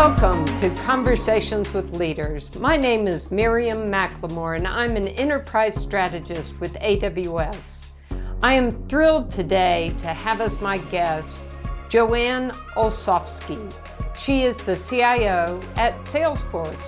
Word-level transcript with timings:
Welcome 0.00 0.44
to 0.60 0.70
Conversations 0.84 1.74
with 1.74 1.92
Leaders. 1.92 2.54
My 2.54 2.76
name 2.76 3.08
is 3.08 3.32
Miriam 3.32 3.90
McLemore, 3.90 4.56
and 4.56 4.64
I'm 4.64 4.94
an 4.94 5.08
enterprise 5.08 5.74
strategist 5.74 6.60
with 6.60 6.74
AWS. 6.74 7.84
I 8.40 8.52
am 8.52 8.86
thrilled 8.86 9.28
today 9.28 9.92
to 9.98 10.06
have 10.06 10.40
as 10.40 10.60
my 10.60 10.78
guest 10.78 11.42
Joanne 11.88 12.52
Olsovsky. 12.76 13.58
She 14.16 14.44
is 14.44 14.64
the 14.64 14.76
CIO 14.76 15.60
at 15.74 15.96
Salesforce. 15.96 16.78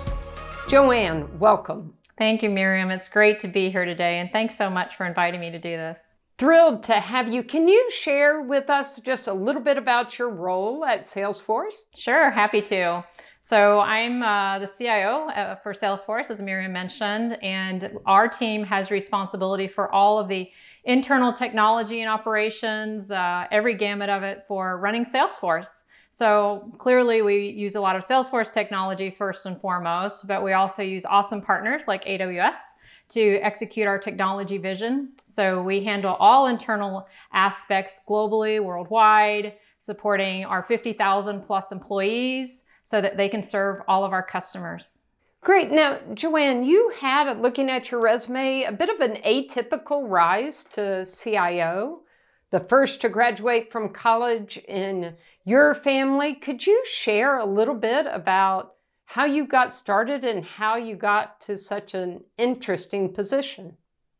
Joanne, 0.69 1.27
welcome. 1.37 1.93
Thank 2.17 2.41
you, 2.41 2.49
Miriam. 2.49 2.91
It's 2.91 3.09
great 3.09 3.39
to 3.39 3.49
be 3.49 3.69
here 3.69 3.83
today, 3.83 4.19
and 4.19 4.31
thanks 4.31 4.55
so 4.55 4.69
much 4.69 4.95
for 4.95 5.05
inviting 5.05 5.41
me 5.41 5.51
to 5.51 5.59
do 5.59 5.75
this. 5.75 6.10
Thrilled 6.41 6.81
to 6.81 6.93
have 6.93 7.31
you. 7.31 7.43
Can 7.43 7.67
you 7.67 7.91
share 7.91 8.41
with 8.41 8.67
us 8.67 8.99
just 8.99 9.27
a 9.27 9.33
little 9.33 9.61
bit 9.61 9.77
about 9.77 10.17
your 10.17 10.27
role 10.27 10.83
at 10.83 11.01
Salesforce? 11.01 11.75
Sure, 11.95 12.31
happy 12.31 12.63
to. 12.63 13.05
So, 13.43 13.79
I'm 13.79 14.23
uh, 14.23 14.57
the 14.57 14.65
CIO 14.65 15.29
uh, 15.29 15.57
for 15.57 15.73
Salesforce, 15.73 16.31
as 16.31 16.41
Miriam 16.41 16.73
mentioned, 16.73 17.37
and 17.43 17.95
our 18.07 18.27
team 18.27 18.63
has 18.63 18.89
responsibility 18.89 19.67
for 19.67 19.93
all 19.93 20.17
of 20.17 20.29
the 20.29 20.49
internal 20.83 21.31
technology 21.31 22.01
and 22.01 22.09
operations, 22.09 23.11
uh, 23.11 23.45
every 23.51 23.75
gamut 23.75 24.09
of 24.09 24.23
it 24.23 24.43
for 24.47 24.79
running 24.79 25.05
Salesforce. 25.05 25.83
So, 26.09 26.73
clearly, 26.79 27.21
we 27.21 27.49
use 27.49 27.75
a 27.75 27.81
lot 27.81 27.95
of 27.95 28.03
Salesforce 28.03 28.51
technology 28.51 29.11
first 29.11 29.45
and 29.45 29.61
foremost, 29.61 30.27
but 30.27 30.43
we 30.43 30.53
also 30.53 30.81
use 30.81 31.05
awesome 31.05 31.43
partners 31.43 31.83
like 31.87 32.03
AWS 32.05 32.55
to 33.11 33.37
execute 33.37 33.87
our 33.87 33.97
technology 33.97 34.57
vision. 34.57 35.13
So 35.25 35.61
we 35.61 35.83
handle 35.83 36.15
all 36.19 36.47
internal 36.47 37.07
aspects 37.33 38.01
globally, 38.07 38.63
worldwide, 38.63 39.53
supporting 39.79 40.45
our 40.45 40.63
50,000 40.63 41.41
plus 41.41 41.71
employees 41.71 42.63
so 42.83 43.01
that 43.01 43.17
they 43.17 43.29
can 43.29 43.43
serve 43.43 43.81
all 43.87 44.03
of 44.03 44.13
our 44.13 44.23
customers. 44.23 44.99
Great. 45.41 45.71
Now, 45.71 45.99
Joanne, 46.13 46.63
you 46.63 46.91
had, 46.99 47.41
looking 47.41 47.69
at 47.69 47.89
your 47.89 47.99
resume, 47.99 48.63
a 48.63 48.71
bit 48.71 48.89
of 48.89 48.99
an 48.99 49.17
atypical 49.25 50.07
rise 50.07 50.63
to 50.65 51.05
CIO, 51.05 52.01
the 52.51 52.59
first 52.59 53.01
to 53.01 53.09
graduate 53.09 53.71
from 53.71 53.89
college 53.89 54.57
in 54.67 55.15
your 55.43 55.73
family. 55.73 56.35
Could 56.35 56.67
you 56.67 56.83
share 56.85 57.39
a 57.39 57.45
little 57.45 57.73
bit 57.73 58.05
about 58.09 58.75
how 59.11 59.25
you 59.25 59.45
got 59.45 59.73
started 59.73 60.23
and 60.23 60.45
how 60.45 60.77
you 60.77 60.95
got 60.95 61.41
to 61.41 61.57
such 61.57 61.93
an 61.93 62.23
interesting 62.37 63.11
position. 63.13 63.75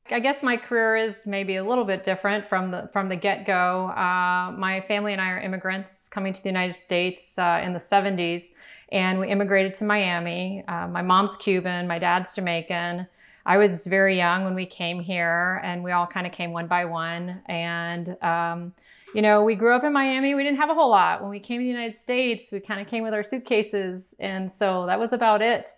I 0.09 0.20
guess 0.20 0.44
my 0.44 0.58
career 0.58 0.98
is 0.98 1.25
maybe 1.25 1.56
a 1.56 1.64
little 1.64 1.86
bit 1.86 2.03
different 2.03 2.50
from 2.50 2.72
the 2.72 2.89
from 2.92 3.08
the 3.08 3.16
get 3.16 3.45
go. 3.45 3.88
Uh, 3.88 4.52
my 4.58 4.83
family 4.86 5.14
and 5.14 5.22
I 5.22 5.30
are 5.30 5.39
immigrants 5.39 6.09
coming 6.09 6.33
to 6.33 6.44
the 6.44 6.50
United 6.50 6.73
States 6.73 7.38
uh, 7.38 7.61
in 7.64 7.72
the 7.72 7.80
70s, 7.80 8.48
and 8.92 9.17
we 9.17 9.30
immigrated 9.30 9.73
to 9.75 9.86
Miami. 9.86 10.66
Uh, 10.67 10.89
my 10.89 11.02
mom's 11.02 11.38
Cuban, 11.38 11.88
my 11.88 11.98
dad's 11.98 12.36
Jamaican. 12.36 13.08
I 13.45 13.58
was 13.58 13.88
very 13.88 14.17
young 14.17 14.44
when 14.44 14.55
we 14.55 14.66
came 14.66 15.00
here, 15.00 15.61
and 15.64 15.86
we 15.86 15.92
all 15.92 16.05
kind 16.05 16.28
of 16.28 16.33
came 16.33 16.52
one 16.52 16.67
by 16.67 16.83
one. 16.83 17.42
And 17.45 18.22
um, 18.22 18.73
you 19.14 19.22
know, 19.22 19.44
we 19.44 19.56
grew 19.56 19.73
up 19.73 19.84
in 19.84 19.92
Miami. 19.92 20.36
We 20.36 20.44
didn't 20.44 20.58
have 20.58 20.70
a 20.70 20.73
whole 20.73 20.90
lot. 20.90 21.22
When 21.22 21.30
we 21.30 21.40
came 21.40 21.59
to 21.59 21.64
the 21.64 21.70
United 21.70 21.95
States, 21.95 22.52
we 22.52 22.59
kind 22.59 22.80
of 22.80 22.88
came 22.88 23.04
with 23.04 23.14
our 23.14 23.23
suitcases. 23.23 24.16
And 24.20 24.52
so 24.52 24.86
that 24.86 25.00
was 25.00 25.12
about 25.12 25.42
it. 25.42 25.70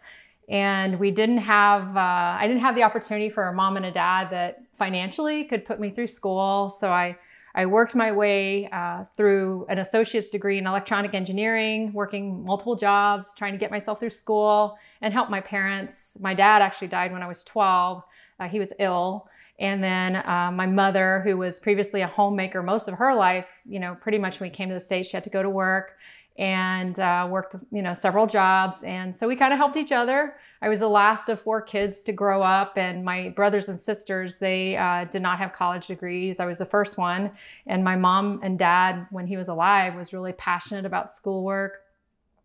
And 0.50 1.00
we 1.00 1.10
didn't 1.10 1.40
have, 1.40 1.96
uh, 1.96 2.38
I 2.40 2.46
didn't 2.48 2.62
have 2.62 2.76
the 2.76 2.84
opportunity 2.84 3.30
for 3.30 3.48
a 3.48 3.54
mom 3.54 3.78
and 3.78 3.86
a 3.86 3.92
dad 3.92 4.30
that 4.32 4.62
financially 4.74 5.46
could 5.46 5.66
put 5.66 5.80
me 5.80 5.90
through 5.90 6.08
school. 6.08 6.70
So 6.70 6.92
I, 6.92 7.18
I 7.56 7.66
worked 7.66 7.96
my 7.96 8.12
way 8.12 8.68
uh, 8.70 9.06
through 9.16 9.66
an 9.70 9.78
associate's 9.78 10.30
degree 10.30 10.58
in 10.58 10.68
electronic 10.68 11.14
engineering, 11.14 11.94
working 11.94 12.44
multiple 12.44 12.76
jobs, 12.76 13.34
trying 13.36 13.54
to 13.54 13.60
get 13.60 13.72
myself 13.72 14.00
through 14.00 14.10
school 14.10 14.78
and 15.02 15.14
help 15.14 15.30
my 15.30 15.40
parents. 15.40 16.18
My 16.20 16.34
dad 16.34 16.62
actually 16.62 16.88
died 16.88 17.12
when 17.12 17.24
I 17.24 17.28
was 17.28 17.44
12. 17.44 18.04
Uh, 18.40 18.48
he 18.48 18.60
was 18.60 18.74
ill. 18.80 19.28
And 19.64 19.82
then 19.82 20.18
uh, 20.18 20.52
my 20.54 20.66
mother, 20.66 21.22
who 21.24 21.38
was 21.38 21.58
previously 21.58 22.02
a 22.02 22.08
homemaker 22.08 22.62
most 22.62 22.90
of 22.90 22.96
her 22.96 23.16
life, 23.16 23.48
you 23.66 23.80
know, 23.80 23.96
pretty 23.96 24.18
much 24.18 24.42
when 24.42 24.50
we 24.50 24.54
came 24.54 24.68
to 24.68 24.74
the 24.74 24.80
States, 24.82 25.08
she 25.08 25.16
had 25.16 25.24
to 25.24 25.30
go 25.30 25.42
to 25.42 25.50
work 25.50 25.98
and 26.38 27.00
uh, 27.00 27.26
worked, 27.32 27.56
you 27.72 27.82
know, 27.82 27.94
several 27.94 28.28
jobs. 28.28 28.84
And 28.84 29.16
so 29.16 29.26
we 29.26 29.38
kind 29.38 29.54
of 29.54 29.60
helped 29.60 29.78
each 29.78 29.94
other. 29.94 30.36
I 30.62 30.68
was 30.68 30.82
the 30.82 30.90
last 30.90 31.30
of 31.30 31.40
four 31.40 31.62
kids 31.62 32.02
to 32.04 32.12
grow 32.12 32.42
up, 32.42 32.78
and 32.78 33.06
my 33.06 33.30
brothers 33.30 33.70
and 33.70 33.80
sisters, 33.80 34.38
they 34.38 34.76
uh, 34.76 35.06
did 35.06 35.22
not 35.22 35.38
have 35.38 35.54
college 35.54 35.88
degrees. 35.88 36.42
I 36.42 36.46
was 36.46 36.58
the 36.58 36.66
first 36.66 36.98
one. 36.98 37.32
And 37.66 37.86
my 37.86 37.96
mom 37.96 38.42
and 38.44 38.60
dad, 38.60 39.08
when 39.12 39.28
he 39.28 39.38
was 39.38 39.48
alive, 39.48 39.96
was 39.96 40.12
really 40.12 40.34
passionate 40.34 40.86
about 40.86 41.10
schoolwork 41.10 41.84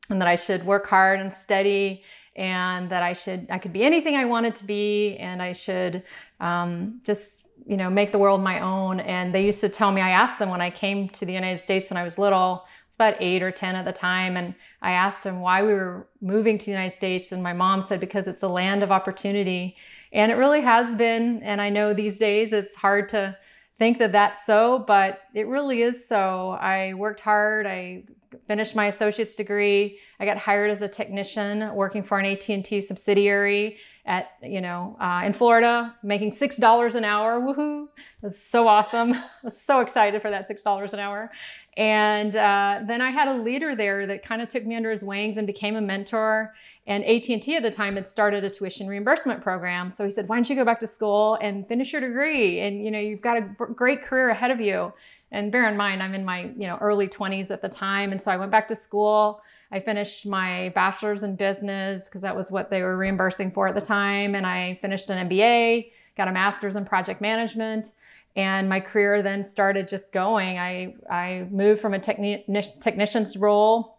and 0.08 0.20
that 0.20 0.28
I 0.28 0.36
should 0.36 0.64
work 0.64 0.86
hard 0.86 1.18
and 1.18 1.34
study 1.34 2.04
and 2.38 2.88
that 2.90 3.02
I 3.02 3.12
should 3.14 3.48
I 3.50 3.58
could 3.58 3.72
be 3.72 3.82
anything 3.82 4.14
I 4.14 4.24
wanted 4.24 4.54
to 4.56 4.64
be 4.64 5.16
and 5.16 5.42
I 5.42 5.52
should 5.52 6.04
um, 6.38 7.00
just 7.04 7.46
you 7.66 7.76
know 7.76 7.90
make 7.90 8.12
the 8.12 8.18
world 8.18 8.40
my 8.40 8.60
own. 8.60 9.00
And 9.00 9.34
they 9.34 9.44
used 9.44 9.60
to 9.62 9.68
tell 9.68 9.90
me 9.90 10.00
I 10.00 10.10
asked 10.10 10.38
them 10.38 10.48
when 10.48 10.60
I 10.60 10.70
came 10.70 11.08
to 11.10 11.26
the 11.26 11.32
United 11.32 11.58
States 11.58 11.90
when 11.90 11.96
I 11.98 12.04
was 12.04 12.16
little 12.16 12.64
I 12.64 12.86
was 12.86 12.94
about 12.94 13.16
eight 13.18 13.42
or 13.42 13.50
ten 13.50 13.74
at 13.74 13.84
the 13.84 13.92
time 13.92 14.36
and 14.36 14.54
I 14.80 14.92
asked 14.92 15.24
them 15.24 15.40
why 15.40 15.62
we 15.62 15.74
were 15.74 16.06
moving 16.22 16.58
to 16.58 16.64
the 16.64 16.70
United 16.70 16.94
States 16.94 17.32
and 17.32 17.42
my 17.42 17.52
mom 17.52 17.82
said 17.82 17.98
because 17.98 18.28
it's 18.28 18.44
a 18.44 18.48
land 18.48 18.84
of 18.84 18.92
opportunity. 18.92 19.76
And 20.12 20.30
it 20.30 20.36
really 20.36 20.60
has 20.60 20.94
been 20.94 21.42
and 21.42 21.60
I 21.60 21.70
know 21.70 21.92
these 21.92 22.18
days 22.18 22.52
it's 22.52 22.76
hard 22.76 23.08
to 23.10 23.36
think 23.78 23.98
that 23.98 24.12
that's 24.12 24.46
so 24.46 24.78
but 24.78 25.22
it 25.34 25.48
really 25.48 25.82
is 25.82 26.06
so. 26.06 26.50
I 26.50 26.94
worked 26.94 27.20
hard 27.20 27.66
I 27.66 28.04
finished 28.46 28.76
my 28.76 28.86
associate's 28.86 29.34
degree. 29.34 29.98
I 30.20 30.24
got 30.24 30.38
hired 30.38 30.70
as 30.70 30.82
a 30.82 30.88
technician 30.88 31.74
working 31.74 32.02
for 32.02 32.18
an 32.18 32.26
AT&T 32.26 32.80
subsidiary 32.80 33.78
at, 34.04 34.30
you 34.42 34.60
know, 34.60 34.96
uh, 35.00 35.22
in 35.24 35.32
Florida, 35.32 35.94
making 36.02 36.32
$6 36.32 36.94
an 36.94 37.04
hour. 37.04 37.40
Woohoo. 37.40 37.84
It 37.96 38.22
was 38.22 38.42
so 38.42 38.66
awesome. 38.66 39.12
I 39.14 39.24
was 39.44 39.60
so 39.60 39.80
excited 39.80 40.22
for 40.22 40.30
that 40.30 40.48
$6 40.48 40.92
an 40.92 40.98
hour. 40.98 41.30
And 41.78 42.34
uh, 42.34 42.80
then 42.86 43.00
I 43.00 43.10
had 43.10 43.28
a 43.28 43.34
leader 43.34 43.74
there 43.76 44.04
that 44.06 44.24
kind 44.24 44.42
of 44.42 44.48
took 44.48 44.66
me 44.66 44.74
under 44.74 44.90
his 44.90 45.04
wings 45.04 45.38
and 45.38 45.46
became 45.46 45.76
a 45.76 45.80
mentor. 45.80 46.52
And 46.86 47.04
AT&T 47.04 47.54
at 47.54 47.62
the 47.62 47.70
time 47.70 47.94
had 47.94 48.08
started 48.08 48.42
a 48.42 48.50
tuition 48.50 48.88
reimbursement 48.88 49.42
program. 49.42 49.88
So 49.88 50.04
he 50.04 50.10
said, 50.10 50.28
why 50.28 50.36
don't 50.36 50.50
you 50.50 50.56
go 50.56 50.64
back 50.64 50.80
to 50.80 50.88
school 50.88 51.38
and 51.40 51.68
finish 51.68 51.92
your 51.92 52.00
degree? 52.00 52.60
And, 52.60 52.84
you 52.84 52.90
know, 52.90 52.98
you've 52.98 53.20
got 53.20 53.36
a 53.36 53.42
great 53.42 54.02
career 54.02 54.28
ahead 54.30 54.50
of 54.50 54.60
you. 54.60 54.92
And 55.30 55.52
bear 55.52 55.68
in 55.68 55.76
mind, 55.76 56.02
I'm 56.02 56.14
in 56.14 56.24
my 56.24 56.50
you 56.56 56.66
know 56.66 56.78
early 56.80 57.06
20s 57.06 57.50
at 57.50 57.60
the 57.60 57.68
time, 57.68 58.12
and 58.12 58.20
so 58.20 58.30
I 58.30 58.36
went 58.36 58.50
back 58.50 58.68
to 58.68 58.76
school. 58.76 59.42
I 59.70 59.80
finished 59.80 60.26
my 60.26 60.72
bachelor's 60.74 61.22
in 61.22 61.36
business 61.36 62.08
because 62.08 62.22
that 62.22 62.34
was 62.34 62.50
what 62.50 62.70
they 62.70 62.82
were 62.82 62.96
reimbursing 62.96 63.50
for 63.50 63.68
at 63.68 63.74
the 63.74 63.80
time, 63.80 64.34
and 64.34 64.46
I 64.46 64.78
finished 64.80 65.10
an 65.10 65.28
MBA, 65.28 65.90
got 66.16 66.28
a 66.28 66.32
master's 66.32 66.76
in 66.76 66.86
project 66.86 67.20
management, 67.20 67.88
and 68.38 68.68
my 68.68 68.78
career 68.80 69.20
then 69.20 69.42
started 69.42 69.88
just 69.88 70.12
going. 70.12 70.58
I 70.58 70.94
I 71.10 71.46
moved 71.50 71.80
from 71.80 71.92
a 71.92 71.98
techni- 71.98 72.80
technician's 72.80 73.36
role 73.36 73.98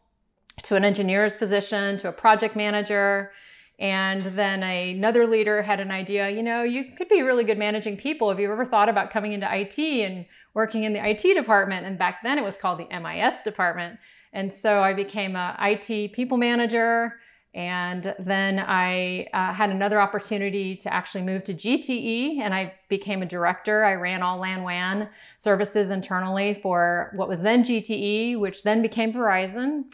to 0.64 0.76
an 0.76 0.84
engineer's 0.84 1.36
position 1.36 1.98
to 1.98 2.10
a 2.10 2.12
project 2.12 2.56
manager 2.56 3.32
and 3.80 4.24
then 4.38 4.62
another 4.62 5.26
leader 5.26 5.62
had 5.62 5.80
an 5.80 5.90
idea, 5.90 6.30
you 6.30 6.44
know, 6.44 6.64
you 6.64 6.84
could 6.98 7.08
be 7.08 7.22
really 7.22 7.46
good 7.46 7.58
managing 7.58 7.96
people. 7.96 8.30
Have 8.30 8.40
you 8.40 8.52
ever 8.52 8.66
thought 8.66 8.90
about 8.90 9.10
coming 9.10 9.32
into 9.32 9.48
IT 9.50 9.80
and 9.80 10.26
working 10.54 10.84
in 10.84 10.92
the 10.92 11.06
IT 11.06 11.34
department? 11.34 11.86
And 11.86 11.98
back 11.98 12.22
then 12.22 12.38
it 12.38 12.44
was 12.44 12.58
called 12.58 12.80
the 12.80 13.00
MIS 13.00 13.40
department. 13.42 14.00
And 14.34 14.54
so 14.54 14.82
I 14.82 14.94
became 14.94 15.38
a 15.38 15.56
IT 15.62 16.12
people 16.12 16.38
manager. 16.38 17.20
And 17.54 18.16
then 18.20 18.60
I 18.60 19.28
uh, 19.34 19.52
had 19.52 19.72
another 19.72 20.00
opportunity 20.00 20.76
to 20.78 20.94
actually 20.94 21.24
move 21.24 21.44
to 21.46 21.54
GTE 21.54 22.40
and 22.40 22.54
I 22.54 22.76
became 22.90 23.24
a 23.24 23.26
director. 23.26 23.84
I 23.84 23.96
ran 23.96 24.22
all 24.22 24.40
LAN 24.40 24.62
WAN 24.62 25.10
services 25.40 25.90
internally 25.90 26.54
for 26.54 27.12
what 27.16 27.28
was 27.28 27.42
then 27.42 27.64
GTE, 27.64 28.40
which 28.40 28.62
then 28.62 28.84
became 28.84 29.12
Verizon. 29.12 29.86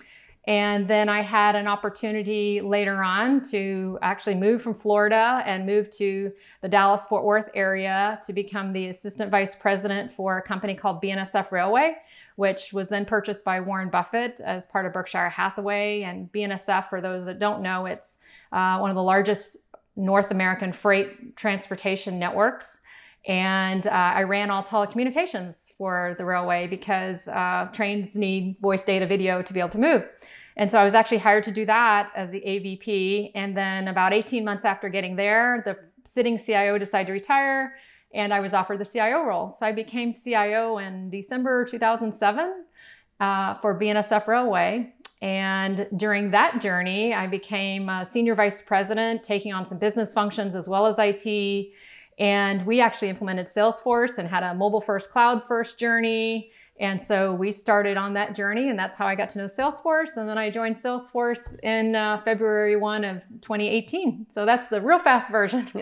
And 0.47 0.87
then 0.87 1.09
I 1.09 1.21
had 1.21 1.55
an 1.55 1.67
opportunity 1.67 2.61
later 2.61 3.01
on 3.01 3.41
to 3.49 3.97
actually 4.01 4.35
move 4.35 4.61
from 4.61 4.75
Florida 4.75 5.41
and 5.45 5.65
move 5.65 5.89
to 5.97 6.31
the 6.61 6.69
Dallas 6.69 7.05
Fort 7.05 7.23
Worth 7.23 7.49
area 7.55 8.19
to 8.27 8.33
become 8.33 8.71
the 8.71 8.87
assistant 8.87 9.31
vice 9.31 9.55
president 9.55 10.11
for 10.11 10.37
a 10.37 10.41
company 10.43 10.75
called 10.75 11.01
BNSF 11.01 11.51
Railway, 11.51 11.95
which 12.35 12.73
was 12.73 12.89
then 12.89 13.05
purchased 13.05 13.43
by 13.43 13.59
Warren 13.59 13.89
Buffett 13.89 14.39
as 14.39 14.67
part 14.67 14.85
of 14.85 14.93
Berkshire 14.93 15.29
Hathaway. 15.29 16.03
And 16.03 16.31
BNSF, 16.31 16.89
for 16.89 17.01
those 17.01 17.25
that 17.25 17.39
don't 17.39 17.63
know, 17.63 17.87
it's 17.87 18.19
uh, 18.51 18.77
one 18.77 18.91
of 18.91 18.95
the 18.95 19.03
largest 19.03 19.57
North 19.95 20.29
American 20.29 20.73
freight 20.73 21.35
transportation 21.35 22.19
networks. 22.19 22.81
And 23.27 23.87
uh, 23.87 23.89
I 23.89 24.23
ran 24.23 24.51
all 24.51 24.63
telecommunications 24.63 25.73
for 25.73 26.15
the 26.17 26.25
railway 26.25 26.67
because 26.67 27.27
uh, 27.27 27.69
trains 27.73 28.15
need 28.15 28.57
voice 28.61 28.83
data 28.83 29.07
video 29.07 29.41
to 29.41 29.53
be 29.53 29.59
able 29.59 29.69
to 29.69 29.79
move. 29.79 30.07
And 30.57 30.69
so 30.71 30.79
I 30.79 30.85
was 30.85 30.93
actually 30.93 31.17
hired 31.17 31.43
to 31.45 31.51
do 31.51 31.65
that 31.65 32.11
as 32.15 32.31
the 32.31 32.41
AVP. 32.41 33.31
And 33.35 33.57
then 33.57 33.87
about 33.87 34.13
18 34.13 34.45
months 34.45 34.63
after 34.63 34.89
getting 34.89 35.15
there, 35.15 35.61
the 35.65 35.77
sitting 36.05 36.37
CIO 36.37 36.77
decided 36.77 37.07
to 37.07 37.13
retire 37.13 37.75
and 38.13 38.33
I 38.33 38.39
was 38.39 38.53
offered 38.53 38.79
the 38.79 38.85
CIO 38.85 39.23
role. 39.25 39.51
So 39.51 39.65
I 39.65 39.71
became 39.73 40.13
CIO 40.13 40.77
in 40.77 41.09
December 41.09 41.65
2007. 41.65 42.65
uh, 43.19 43.55
for 43.55 43.79
BNSF 43.79 44.27
Railway. 44.27 44.93
And 45.21 45.87
during 45.95 46.31
that 46.31 46.61
journey, 46.61 47.13
I 47.13 47.27
became 47.27 47.89
senior 48.03 48.35
vice 48.35 48.61
president, 48.61 49.23
taking 49.23 49.53
on 49.53 49.65
some 49.65 49.79
business 49.79 50.13
functions 50.13 50.55
as 50.55 50.67
well 50.67 50.85
as 50.85 50.97
IT. 50.99 51.71
And 52.17 52.65
we 52.65 52.79
actually 52.79 53.09
implemented 53.09 53.47
Salesforce 53.47 54.17
and 54.17 54.27
had 54.27 54.43
a 54.43 54.53
mobile 54.53 54.81
first, 54.81 55.09
cloud 55.09 55.43
first 55.45 55.77
journey. 55.77 56.51
And 56.79 57.01
so 57.01 57.33
we 57.33 57.51
started 57.51 57.95
on 57.95 58.13
that 58.15 58.35
journey, 58.35 58.69
and 58.69 58.77
that's 58.77 58.97
how 58.97 59.07
I 59.07 59.15
got 59.15 59.29
to 59.29 59.39
know 59.39 59.45
Salesforce. 59.45 60.17
And 60.17 60.27
then 60.27 60.37
I 60.37 60.49
joined 60.49 60.75
Salesforce 60.75 61.57
in 61.63 61.95
uh, 61.95 62.21
February 62.21 62.75
1 62.75 63.05
of 63.05 63.21
2018. 63.41 64.27
So 64.29 64.45
that's 64.45 64.67
the 64.67 64.81
real 64.81 64.99
fast 64.99 65.31
version 65.31 65.59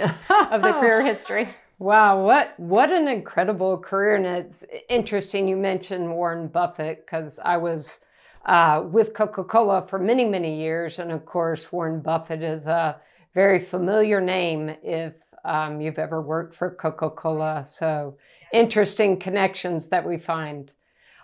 of 0.49 0.61
the 0.61 0.73
career 0.79 1.03
history. 1.03 1.49
Wow, 1.79 2.23
what 2.23 2.57
what 2.59 2.91
an 2.91 3.07
incredible 3.07 3.77
career! 3.79 4.15
And 4.15 4.25
it's 4.25 4.63
interesting 4.87 5.47
you 5.47 5.57
mentioned 5.57 6.09
Warren 6.09 6.47
Buffett 6.47 7.05
because 7.05 7.39
I 7.43 7.57
was 7.57 8.01
uh, 8.45 8.83
with 8.85 9.13
Coca 9.13 9.43
Cola 9.43 9.81
for 9.81 9.97
many 9.97 10.23
many 10.23 10.61
years, 10.61 10.99
and 10.99 11.11
of 11.11 11.25
course 11.25 11.71
Warren 11.71 11.99
Buffett 11.99 12.43
is 12.43 12.67
a 12.67 13.01
very 13.33 13.59
familiar 13.59 14.21
name 14.21 14.69
if 14.83 15.15
um, 15.45 15.81
you've 15.81 15.99
ever 15.99 16.21
worked 16.21 16.55
for 16.55 16.69
Coca 16.69 17.09
Cola. 17.09 17.65
So 17.65 18.17
interesting 18.53 19.17
connections 19.17 19.89
that 19.89 20.05
we 20.05 20.17
find. 20.17 20.71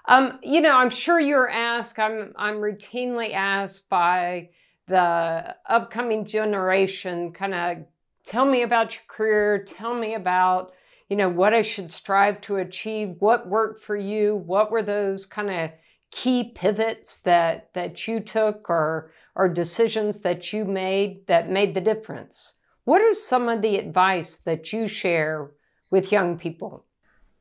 Um, 0.05 0.39
you 0.41 0.61
know, 0.61 0.75
I'm 0.75 0.89
sure 0.89 1.19
you're 1.19 1.49
asked. 1.49 1.99
I'm 1.99 2.33
I'm 2.35 2.55
routinely 2.55 3.33
asked 3.33 3.89
by 3.89 4.49
the 4.87 5.55
upcoming 5.67 6.25
generation, 6.25 7.31
kind 7.31 7.53
of 7.53 7.77
tell 8.25 8.45
me 8.45 8.63
about 8.63 8.95
your 8.95 9.03
career. 9.07 9.63
Tell 9.63 9.93
me 9.93 10.15
about 10.15 10.73
you 11.09 11.15
know 11.15 11.29
what 11.29 11.53
I 11.53 11.61
should 11.61 11.91
strive 11.91 12.41
to 12.41 12.57
achieve. 12.57 13.15
What 13.19 13.47
worked 13.47 13.83
for 13.83 13.95
you? 13.95 14.35
What 14.35 14.71
were 14.71 14.83
those 14.83 15.25
kind 15.25 15.51
of 15.51 15.71
key 16.11 16.51
pivots 16.55 17.19
that 17.19 17.69
that 17.73 18.07
you 18.07 18.19
took 18.19 18.69
or 18.69 19.11
or 19.35 19.47
decisions 19.47 20.21
that 20.21 20.51
you 20.51 20.65
made 20.65 21.27
that 21.27 21.49
made 21.49 21.75
the 21.75 21.81
difference? 21.81 22.53
What 22.89 23.03
is 23.03 23.23
some 23.23 23.49
of 23.49 23.61
the 23.61 23.75
advice 23.75 24.39
that 24.39 24.73
you 24.73 24.87
share 24.87 25.51
with 25.91 26.11
young 26.11 26.39
people? 26.39 26.85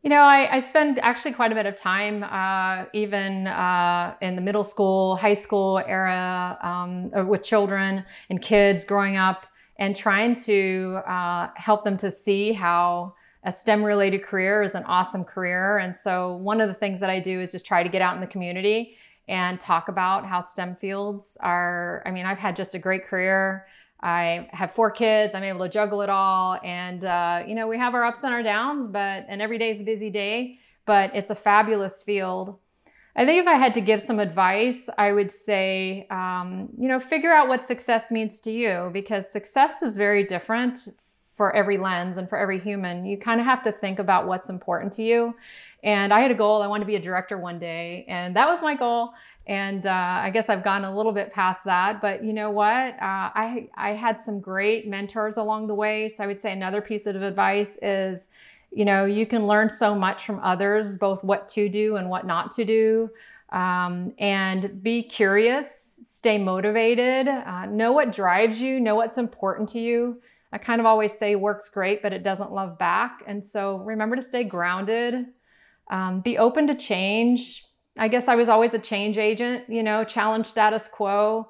You 0.03 0.11
know, 0.11 0.21
I, 0.21 0.57
I 0.57 0.61
spend 0.61 0.99
actually 0.99 1.33
quite 1.33 1.53
a 1.53 1.55
bit 1.55 1.65
of 1.65 1.75
time, 1.75 2.23
uh, 2.23 2.85
even 2.93 3.47
uh, 3.47 4.15
in 4.21 4.37
the 4.37 4.43
middle 4.43 4.63
school, 4.63 5.17
high 5.17 5.33
school 5.33 5.79
era, 5.87 6.59
um, 6.61 7.11
uh, 7.19 7.25
with 7.25 7.43
children 7.43 8.05
and 8.29 8.43
kids 8.43 8.85
growing 8.85 9.17
up, 9.17 9.47
and 9.77 9.97
trying 9.97 10.35
to 10.35 11.01
uh, 11.07 11.49
help 11.57 11.83
them 11.83 11.97
to 11.97 12.11
see 12.11 12.53
how 12.53 13.15
a 13.43 13.51
STEM 13.51 13.83
related 13.83 14.25
career 14.25 14.63
is 14.63 14.75
an 14.75 14.85
awesome 14.85 15.25
career. 15.25 15.79
And 15.79 15.97
so, 15.97 16.37
one 16.37 16.61
of 16.61 16.69
the 16.69 16.75
things 16.75 17.01
that 17.01 17.09
I 17.09 17.21
do 17.21 17.41
is 17.41 17.53
just 17.53 17.65
try 17.65 17.83
to 17.83 17.89
get 17.89 18.03
out 18.03 18.15
in 18.15 18.21
the 18.21 18.27
community 18.27 18.99
and 19.29 19.59
talk 19.59 19.89
about 19.89 20.27
how 20.27 20.41
STEM 20.41 20.77
fields 20.77 21.39
are. 21.41 22.03
I 22.05 22.11
mean, 22.11 22.27
I've 22.27 22.39
had 22.39 22.55
just 22.55 22.75
a 22.75 22.79
great 22.79 23.07
career. 23.07 23.67
I 24.01 24.49
have 24.53 24.73
four 24.73 24.91
kids. 24.91 25.35
I'm 25.35 25.43
able 25.43 25.61
to 25.61 25.69
juggle 25.69 26.03
it 26.03 26.11
all. 26.11 26.59
And, 26.63 27.05
uh, 27.05 27.43
you 27.47 27.55
know, 27.55 27.67
we 27.67 27.79
have 27.79 27.95
our 27.95 28.05
ups 28.05 28.23
and 28.23 28.33
our 28.33 28.43
downs, 28.43 28.89
but, 28.89 29.27
and 29.29 29.43
every 29.43 29.59
day 29.59 29.71
is 29.71 29.81
a 29.81 29.85
busy 29.85 30.11
day, 30.11 30.59
but 30.87 31.15
it's 31.15 31.31
a 31.31 31.35
fabulous 31.35 32.03
field. 32.03 32.59
I 33.17 33.27
think 33.27 33.41
if 33.41 33.49
I 33.49 33.57
had 33.57 33.75
to 33.75 33.81
give 33.81 34.01
some 34.01 34.21
advice, 34.21 34.89
I 34.97 35.11
would 35.11 35.33
say, 35.33 36.07
um, 36.09 36.69
you 36.79 36.87
know, 36.89 37.01
figure 37.01 37.33
out 37.33 37.49
what 37.49 37.65
success 37.65 38.13
means 38.13 38.39
to 38.41 38.53
you 38.53 38.91
because 38.93 39.33
success 39.33 39.83
is 39.83 39.97
very 39.97 40.23
different 40.23 40.79
for 41.39 41.55
every 41.55 41.79
lens 41.79 42.17
and 42.17 42.29
for 42.29 42.37
every 42.37 42.59
human. 42.59 43.07
You 43.07 43.17
kind 43.17 43.39
of 43.41 43.47
have 43.47 43.63
to 43.63 43.71
think 43.71 44.01
about 44.01 44.27
what's 44.27 44.51
important 44.51 44.93
to 44.95 45.05
you. 45.05 45.37
And 45.85 46.13
I 46.13 46.19
had 46.19 46.33
a 46.33 46.35
goal. 46.35 46.63
I 46.63 46.67
wanted 46.67 46.81
to 46.81 46.89
be 46.89 46.97
a 46.97 47.01
director 47.01 47.39
one 47.39 47.61
day, 47.61 48.05
and 48.09 48.35
that 48.35 48.49
was 48.49 48.61
my 48.61 48.75
goal. 48.75 49.11
And 49.47 49.87
uh, 49.87 50.21
I 50.25 50.31
guess 50.31 50.49
I've 50.49 50.65
gone 50.65 50.85
a 50.85 50.95
little 50.95 51.13
bit 51.13 51.33
past 51.33 51.65
that. 51.65 52.03
But 52.03 52.25
you 52.25 52.33
know 52.33 52.51
what? 52.51 52.95
Uh, 52.95 53.31
I 53.35 53.69
I 53.77 53.91
had 53.91 54.19
some 54.19 54.41
great 54.41 54.89
mentors 54.89 55.37
along 55.37 55.69
the 55.69 55.75
way. 55.75 56.09
So 56.09 56.25
I 56.25 56.27
would 56.27 56.41
say 56.41 56.53
another 56.53 56.83
piece 56.83 57.07
of 57.07 57.23
advice 57.23 57.79
is, 57.81 58.31
you 58.73 58.85
know, 58.85 59.05
you 59.05 59.25
can 59.25 59.47
learn 59.47 59.69
so 59.69 59.95
much 59.95 60.27
from 60.27 60.41
others, 60.41 60.97
both 60.97 61.23
what 61.23 61.47
to 61.49 61.69
do 61.69 61.95
and 61.95 62.11
what 62.11 62.27
not 62.27 62.51
to 62.57 62.65
do. 62.65 63.11
Um, 63.51 64.13
and 64.19 64.83
be 64.83 65.03
curious, 65.03 66.01
stay 66.03 66.37
motivated, 66.37 67.29
uh, 67.29 67.67
know 67.67 67.93
what 67.93 68.11
drives 68.13 68.61
you, 68.61 68.81
know 68.81 68.97
what's 68.97 69.17
important 69.17 69.69
to 69.71 69.79
you. 69.79 70.21
I 70.53 70.59
kind 70.59 70.81
of 70.81 70.87
always 70.87 71.17
say 71.17 71.35
work's 71.35 71.69
great, 71.69 72.03
but 72.03 72.13
it 72.13 72.23
doesn't 72.23 72.53
love 72.53 72.79
back. 72.79 73.23
And 73.27 73.45
so 73.45 73.79
remember 73.79 74.17
to 74.17 74.23
stay 74.23 74.45
grounded, 74.45 75.27
um, 75.91 76.21
be 76.21 76.39
open 76.39 76.67
to 76.69 76.75
change. 76.75 77.65
I 77.99 78.09
guess 78.09 78.29
I 78.29 78.35
was 78.35 78.49
always 78.49 78.75
a 78.75 78.79
change 78.79 79.19
agent, 79.19 79.65
you 79.69 79.83
know, 79.83 80.05
challenge 80.05 80.47
status 80.47 80.89
quo. 80.89 81.49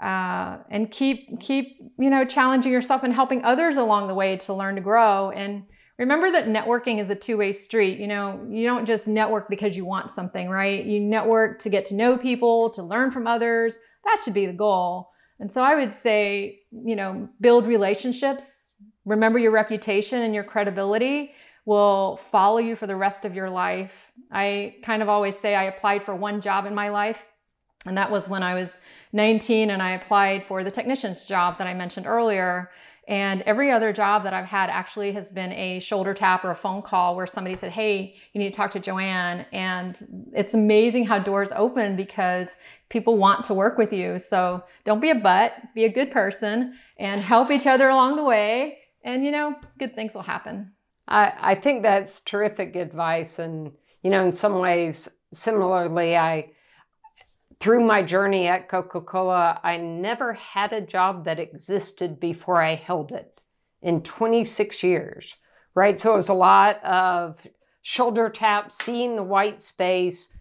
Uh, 0.00 0.58
and 0.70 0.90
keep 0.90 1.40
keep 1.40 1.78
you 1.98 2.10
know 2.10 2.22
challenging 2.22 2.70
yourself 2.70 3.02
and 3.02 3.14
helping 3.14 3.42
others 3.44 3.76
along 3.76 4.08
the 4.08 4.14
way 4.14 4.36
to 4.36 4.52
learn 4.52 4.74
to 4.74 4.82
grow 4.82 5.30
and 5.30 5.64
remember 5.98 6.30
that 6.30 6.44
networking 6.44 7.00
is 7.00 7.08
a 7.08 7.14
two-way 7.14 7.50
street 7.50 7.98
you 7.98 8.06
know 8.06 8.46
you 8.50 8.66
don't 8.66 8.84
just 8.84 9.08
network 9.08 9.48
because 9.48 9.74
you 9.74 9.86
want 9.86 10.10
something 10.10 10.50
right 10.50 10.84
you 10.84 11.00
network 11.00 11.58
to 11.58 11.70
get 11.70 11.86
to 11.86 11.94
know 11.94 12.18
people 12.18 12.68
to 12.68 12.82
learn 12.82 13.10
from 13.10 13.26
others 13.26 13.78
that 14.04 14.18
should 14.22 14.34
be 14.34 14.44
the 14.44 14.52
goal 14.52 15.08
and 15.38 15.50
so 15.50 15.62
I 15.62 15.74
would 15.74 15.92
say, 15.92 16.60
you 16.72 16.96
know, 16.96 17.28
build 17.40 17.66
relationships, 17.66 18.70
remember 19.04 19.38
your 19.38 19.52
reputation 19.52 20.22
and 20.22 20.34
your 20.34 20.44
credibility 20.44 21.34
will 21.64 22.16
follow 22.16 22.58
you 22.58 22.76
for 22.76 22.86
the 22.86 22.96
rest 22.96 23.24
of 23.24 23.34
your 23.34 23.50
life. 23.50 24.12
I 24.30 24.76
kind 24.82 25.02
of 25.02 25.08
always 25.08 25.36
say 25.36 25.54
I 25.54 25.64
applied 25.64 26.04
for 26.04 26.14
one 26.14 26.40
job 26.40 26.64
in 26.64 26.74
my 26.74 26.88
life, 26.88 27.26
and 27.84 27.98
that 27.98 28.10
was 28.10 28.28
when 28.28 28.42
I 28.42 28.54
was 28.54 28.78
19 29.12 29.70
and 29.70 29.82
I 29.82 29.90
applied 29.90 30.44
for 30.44 30.64
the 30.64 30.70
technician's 30.70 31.26
job 31.26 31.58
that 31.58 31.66
I 31.66 31.74
mentioned 31.74 32.06
earlier. 32.06 32.70
And 33.08 33.42
every 33.42 33.70
other 33.70 33.92
job 33.92 34.24
that 34.24 34.34
I've 34.34 34.48
had 34.48 34.68
actually 34.68 35.12
has 35.12 35.30
been 35.30 35.52
a 35.52 35.78
shoulder 35.78 36.12
tap 36.12 36.44
or 36.44 36.50
a 36.50 36.56
phone 36.56 36.82
call 36.82 37.14
where 37.14 37.26
somebody 37.26 37.54
said, 37.54 37.70
Hey, 37.70 38.16
you 38.32 38.40
need 38.40 38.52
to 38.52 38.56
talk 38.56 38.72
to 38.72 38.80
Joanne. 38.80 39.46
And 39.52 40.30
it's 40.34 40.54
amazing 40.54 41.06
how 41.06 41.20
doors 41.20 41.52
open 41.52 41.94
because 41.94 42.56
people 42.88 43.16
want 43.16 43.44
to 43.44 43.54
work 43.54 43.78
with 43.78 43.92
you. 43.92 44.18
So 44.18 44.64
don't 44.84 45.00
be 45.00 45.10
a 45.10 45.14
butt, 45.14 45.52
be 45.74 45.84
a 45.84 45.92
good 45.92 46.10
person 46.10 46.74
and 46.98 47.20
help 47.20 47.50
each 47.50 47.66
other 47.66 47.88
along 47.88 48.16
the 48.16 48.24
way. 48.24 48.78
And, 49.04 49.24
you 49.24 49.30
know, 49.30 49.54
good 49.78 49.94
things 49.94 50.14
will 50.14 50.22
happen. 50.22 50.72
I, 51.06 51.32
I 51.38 51.54
think 51.54 51.82
that's 51.82 52.20
terrific 52.20 52.74
advice. 52.74 53.38
And, 53.38 53.70
you 54.02 54.10
know, 54.10 54.24
in 54.24 54.32
some 54.32 54.58
ways, 54.58 55.08
similarly, 55.32 56.16
I, 56.16 56.50
through 57.60 57.84
my 57.84 58.02
journey 58.02 58.46
at 58.46 58.68
Coca 58.68 59.00
Cola, 59.00 59.60
I 59.62 59.76
never 59.76 60.34
had 60.34 60.72
a 60.72 60.80
job 60.80 61.24
that 61.24 61.38
existed 61.38 62.20
before 62.20 62.62
I 62.62 62.74
held 62.74 63.12
it 63.12 63.40
in 63.82 64.02
26 64.02 64.82
years, 64.82 65.34
right? 65.74 65.98
So 65.98 66.14
it 66.14 66.18
was 66.18 66.28
a 66.28 66.34
lot 66.34 66.82
of 66.84 67.46
shoulder 67.82 68.28
taps, 68.28 68.76
seeing 68.76 69.16
the 69.16 69.22
white 69.22 69.62
space, 69.62 70.34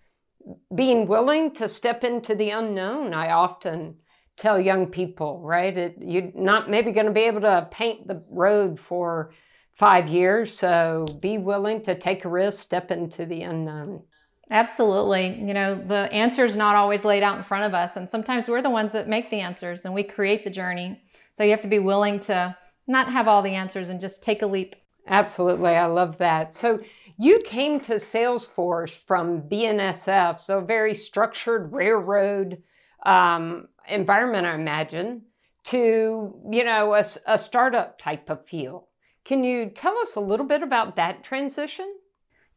being 0.74 1.08
willing 1.08 1.54
to 1.54 1.68
step 1.68 2.04
into 2.04 2.36
the 2.36 2.50
unknown. 2.50 3.14
I 3.14 3.32
often 3.32 3.98
tell 4.38 4.60
young 4.60 4.88
people, 4.88 5.42
right? 5.42 5.78
It, 5.78 5.98
you're 6.02 6.32
not 6.36 6.70
maybe 6.70 6.92
going 6.92 7.06
to 7.06 7.12
be 7.12 7.22
able 7.22 7.42
to 7.42 7.68
paint 7.72 8.08
the 8.08 8.24
road 8.30 8.80
for 8.80 9.32
five 9.74 10.08
years, 10.08 10.58
so 10.58 11.06
be 11.20 11.38
willing 11.38 11.82
to 11.84 11.96
take 11.96 12.26
a 12.26 12.30
risk, 12.30 12.64
step 12.64 12.92
into 12.92 13.26
the 13.26 13.44
unknown. 13.44 14.04
Absolutely. 14.52 15.40
You 15.44 15.54
know, 15.54 15.76
the 15.76 16.12
answer 16.14 16.46
is 16.46 16.56
not 16.56 16.76
always 16.76 17.04
laid 17.04 17.24
out 17.24 17.38
in 17.38 17.44
front 17.44 17.66
of 17.66 17.74
us. 17.74 17.96
And 17.96 18.10
sometimes 18.10 18.48
we're 18.48 18.62
the 18.62 18.70
ones 18.70 18.94
that 18.94 19.08
make 19.08 19.30
the 19.30 19.42
answers 19.42 19.86
and 19.86 19.94
we 19.94 20.04
create 20.04 20.44
the 20.44 20.50
journey. 20.50 21.02
So 21.34 21.44
you 21.44 21.52
have 21.52 21.64
to 21.64 21.68
be 21.68 21.80
willing 21.80 22.20
to 22.22 22.56
not 22.88 23.12
have 23.12 23.28
all 23.28 23.42
the 23.42 23.56
answers 23.56 23.90
and 23.90 24.00
just 24.00 24.24
take 24.24 24.42
a 24.42 24.48
leap. 24.48 24.76
Absolutely. 25.08 25.72
I 25.72 25.86
love 25.86 26.20
that. 26.20 26.54
So 26.54 26.80
you 27.18 27.40
came 27.40 27.80
to 27.82 27.96
Salesforce 27.96 28.98
from 28.98 29.44
BNSF, 29.44 30.42
so 30.42 30.62
very 30.62 30.94
structured 30.94 31.72
railroad 31.72 32.62
um, 33.06 33.68
environment, 33.88 34.46
I 34.46 34.56
imagine, 34.56 35.24
to, 35.66 36.36
you 36.52 36.64
know, 36.64 36.94
a, 36.94 37.04
a 37.28 37.38
startup 37.38 37.98
type 37.98 38.30
of 38.30 38.46
feel. 38.46 38.90
Can 39.24 39.44
you 39.44 39.70
tell 39.70 39.98
us 40.00 40.16
a 40.16 40.20
little 40.20 40.46
bit 40.46 40.62
about 40.62 40.96
that 40.98 41.24
transition? 41.24 41.92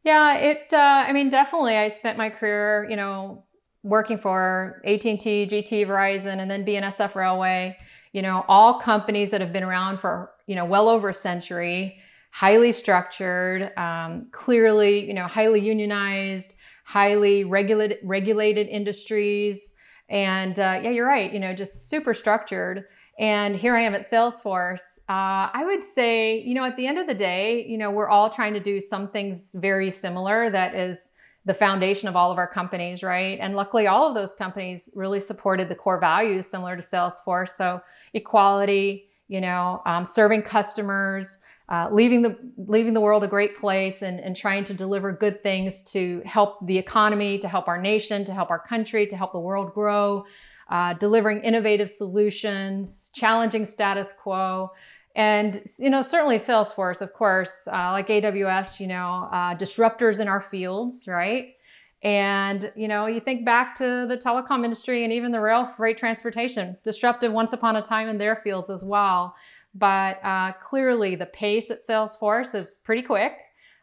Yeah, 0.03 0.35
it. 0.37 0.73
Uh, 0.73 1.05
I 1.07 1.13
mean, 1.13 1.29
definitely. 1.29 1.75
I 1.75 1.89
spent 1.89 2.17
my 2.17 2.29
career, 2.29 2.87
you 2.89 2.95
know, 2.95 3.43
working 3.83 4.17
for 4.17 4.81
AT 4.85 5.09
and 5.09 5.19
T, 5.19 5.45
GT, 5.45 5.85
Verizon, 5.85 6.39
and 6.39 6.49
then 6.49 6.65
BNSF 6.65 7.15
Railway. 7.15 7.77
You 8.13 8.21
know, 8.21 8.43
all 8.47 8.79
companies 8.79 9.31
that 9.31 9.41
have 9.41 9.53
been 9.53 9.63
around 9.63 9.99
for 9.99 10.31
you 10.47 10.55
know 10.55 10.65
well 10.65 10.89
over 10.89 11.09
a 11.09 11.13
century, 11.13 11.99
highly 12.31 12.71
structured, 12.71 13.77
um, 13.77 14.27
clearly 14.31 15.05
you 15.07 15.13
know 15.13 15.27
highly 15.27 15.59
unionized, 15.61 16.55
highly 16.85 17.43
regulated 17.43 17.97
regulated 18.03 18.67
industries. 18.67 19.73
And 20.07 20.57
uh, 20.57 20.79
yeah, 20.81 20.89
you're 20.89 21.05
right. 21.05 21.31
You 21.31 21.39
know, 21.39 21.53
just 21.53 21.89
super 21.89 22.13
structured. 22.13 22.85
And 23.19 23.53
here 23.53 23.75
I 23.75 23.81
am 23.81 23.93
at 23.95 24.01
Salesforce. 24.01 24.99
Uh, 25.09 25.51
I 25.53 25.63
would 25.65 25.83
say, 25.83 26.39
you 26.39 26.53
know, 26.53 26.63
at 26.63 26.77
the 26.77 26.87
end 26.87 26.97
of 26.97 27.05
the 27.05 27.13
day, 27.13 27.65
you 27.67 27.77
know, 27.77 27.91
we're 27.91 28.07
all 28.07 28.29
trying 28.29 28.53
to 28.53 28.61
do 28.61 28.79
some 28.79 29.09
things 29.09 29.51
very 29.53 29.91
similar 29.91 30.49
that 30.49 30.73
is 30.73 31.11
the 31.43 31.53
foundation 31.53 32.07
of 32.07 32.15
all 32.15 32.31
of 32.31 32.37
our 32.37 32.47
companies, 32.47 33.03
right? 33.03 33.37
And 33.41 33.57
luckily, 33.57 33.87
all 33.87 34.07
of 34.07 34.13
those 34.13 34.33
companies 34.33 34.89
really 34.95 35.19
supported 35.19 35.67
the 35.67 35.75
core 35.75 35.99
values 35.99 36.47
similar 36.47 36.77
to 36.77 36.81
Salesforce. 36.81 37.49
So 37.49 37.81
equality, 38.13 39.09
you 39.27 39.41
know, 39.41 39.81
um, 39.85 40.05
serving 40.05 40.43
customers, 40.43 41.39
uh, 41.67 41.89
leaving 41.91 42.21
the 42.21 42.37
leaving 42.57 42.93
the 42.93 43.01
world 43.01 43.23
a 43.25 43.27
great 43.27 43.57
place, 43.57 44.01
and, 44.01 44.21
and 44.21 44.33
trying 44.33 44.63
to 44.63 44.73
deliver 44.73 45.11
good 45.11 45.43
things 45.43 45.81
to 45.81 46.21
help 46.25 46.65
the 46.65 46.77
economy, 46.77 47.37
to 47.39 47.49
help 47.49 47.67
our 47.67 47.81
nation, 47.81 48.23
to 48.23 48.33
help 48.33 48.49
our 48.49 48.59
country, 48.59 49.05
to 49.07 49.17
help 49.17 49.33
the 49.33 49.39
world 49.39 49.73
grow. 49.73 50.25
Uh, 50.69 50.93
delivering 50.93 51.41
innovative 51.41 51.89
solutions, 51.89 53.09
challenging 53.15 53.65
status 53.65 54.13
quo. 54.13 54.69
And, 55.15 55.61
you 55.79 55.89
know, 55.89 56.03
certainly 56.03 56.37
Salesforce, 56.37 57.01
of 57.01 57.13
course, 57.13 57.67
uh, 57.67 57.91
like 57.91 58.07
AWS, 58.07 58.79
you 58.79 58.87
know, 58.87 59.27
uh, 59.31 59.55
disruptors 59.55 60.19
in 60.19 60.27
our 60.27 60.39
fields, 60.39 61.07
right? 61.07 61.55
And, 62.01 62.71
you 62.75 62.87
know, 62.87 63.07
you 63.07 63.19
think 63.19 63.45
back 63.45 63.75
to 63.75 64.05
the 64.07 64.17
telecom 64.17 64.63
industry 64.63 65.03
and 65.03 65.11
even 65.11 65.31
the 65.31 65.41
rail 65.41 65.65
freight 65.65 65.97
transportation, 65.97 66.77
disruptive 66.83 67.33
once 67.33 67.51
upon 67.51 67.75
a 67.75 67.81
time 67.81 68.07
in 68.07 68.17
their 68.17 68.37
fields 68.37 68.69
as 68.69 68.83
well. 68.83 69.35
But 69.73 70.23
uh, 70.23 70.53
clearly, 70.53 71.15
the 71.15 71.25
pace 71.25 71.69
at 71.69 71.79
Salesforce 71.81 72.55
is 72.55 72.77
pretty 72.83 73.01
quick. 73.01 73.33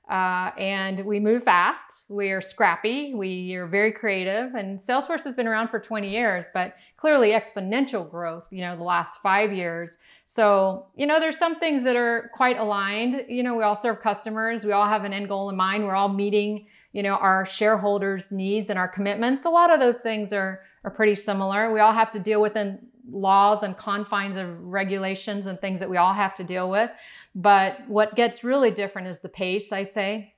Uh, 0.08 0.52
and 0.56 1.00
we 1.00 1.18
move 1.18 1.42
fast. 1.42 2.04
We 2.08 2.30
are 2.30 2.40
scrappy. 2.40 3.12
We 3.12 3.54
are 3.56 3.66
very 3.66 3.90
creative. 3.90 4.54
And 4.54 4.78
Salesforce 4.78 5.24
has 5.24 5.34
been 5.34 5.48
around 5.48 5.68
for 5.68 5.80
20 5.80 6.08
years, 6.08 6.48
but 6.54 6.76
clearly 6.96 7.30
exponential 7.30 8.08
growth, 8.08 8.46
you 8.52 8.60
know, 8.60 8.76
the 8.76 8.84
last 8.84 9.20
five 9.20 9.52
years. 9.52 9.98
So, 10.24 10.86
you 10.94 11.06
know, 11.06 11.18
there's 11.18 11.36
some 11.36 11.58
things 11.58 11.82
that 11.82 11.96
are 11.96 12.30
quite 12.34 12.56
aligned. 12.56 13.24
You 13.28 13.42
know, 13.42 13.56
we 13.56 13.64
all 13.64 13.74
serve 13.74 14.00
customers. 14.00 14.64
We 14.64 14.70
all 14.70 14.86
have 14.86 15.02
an 15.02 15.12
end 15.12 15.28
goal 15.28 15.50
in 15.50 15.56
mind. 15.56 15.84
We're 15.84 15.96
all 15.96 16.08
meeting, 16.08 16.66
you 16.92 17.02
know, 17.02 17.16
our 17.16 17.44
shareholders' 17.44 18.30
needs 18.30 18.70
and 18.70 18.78
our 18.78 18.88
commitments. 18.88 19.44
A 19.44 19.50
lot 19.50 19.72
of 19.72 19.80
those 19.80 20.00
things 20.00 20.32
are, 20.32 20.62
are 20.84 20.90
pretty 20.90 21.16
similar. 21.16 21.72
We 21.72 21.80
all 21.80 21.92
have 21.92 22.12
to 22.12 22.20
deal 22.20 22.40
with 22.40 22.54
in, 22.54 22.86
laws 23.08 23.62
and 23.62 23.76
confines 23.76 24.36
of 24.36 24.60
regulations 24.60 25.46
and 25.46 25.60
things 25.60 25.80
that 25.80 25.90
we 25.90 25.96
all 25.96 26.12
have 26.12 26.34
to 26.36 26.44
deal 26.44 26.70
with. 26.70 26.90
But 27.34 27.88
what 27.88 28.14
gets 28.16 28.44
really 28.44 28.70
different 28.70 29.08
is 29.08 29.20
the 29.20 29.28
pace, 29.28 29.72
I 29.72 29.82
say, 29.82 30.34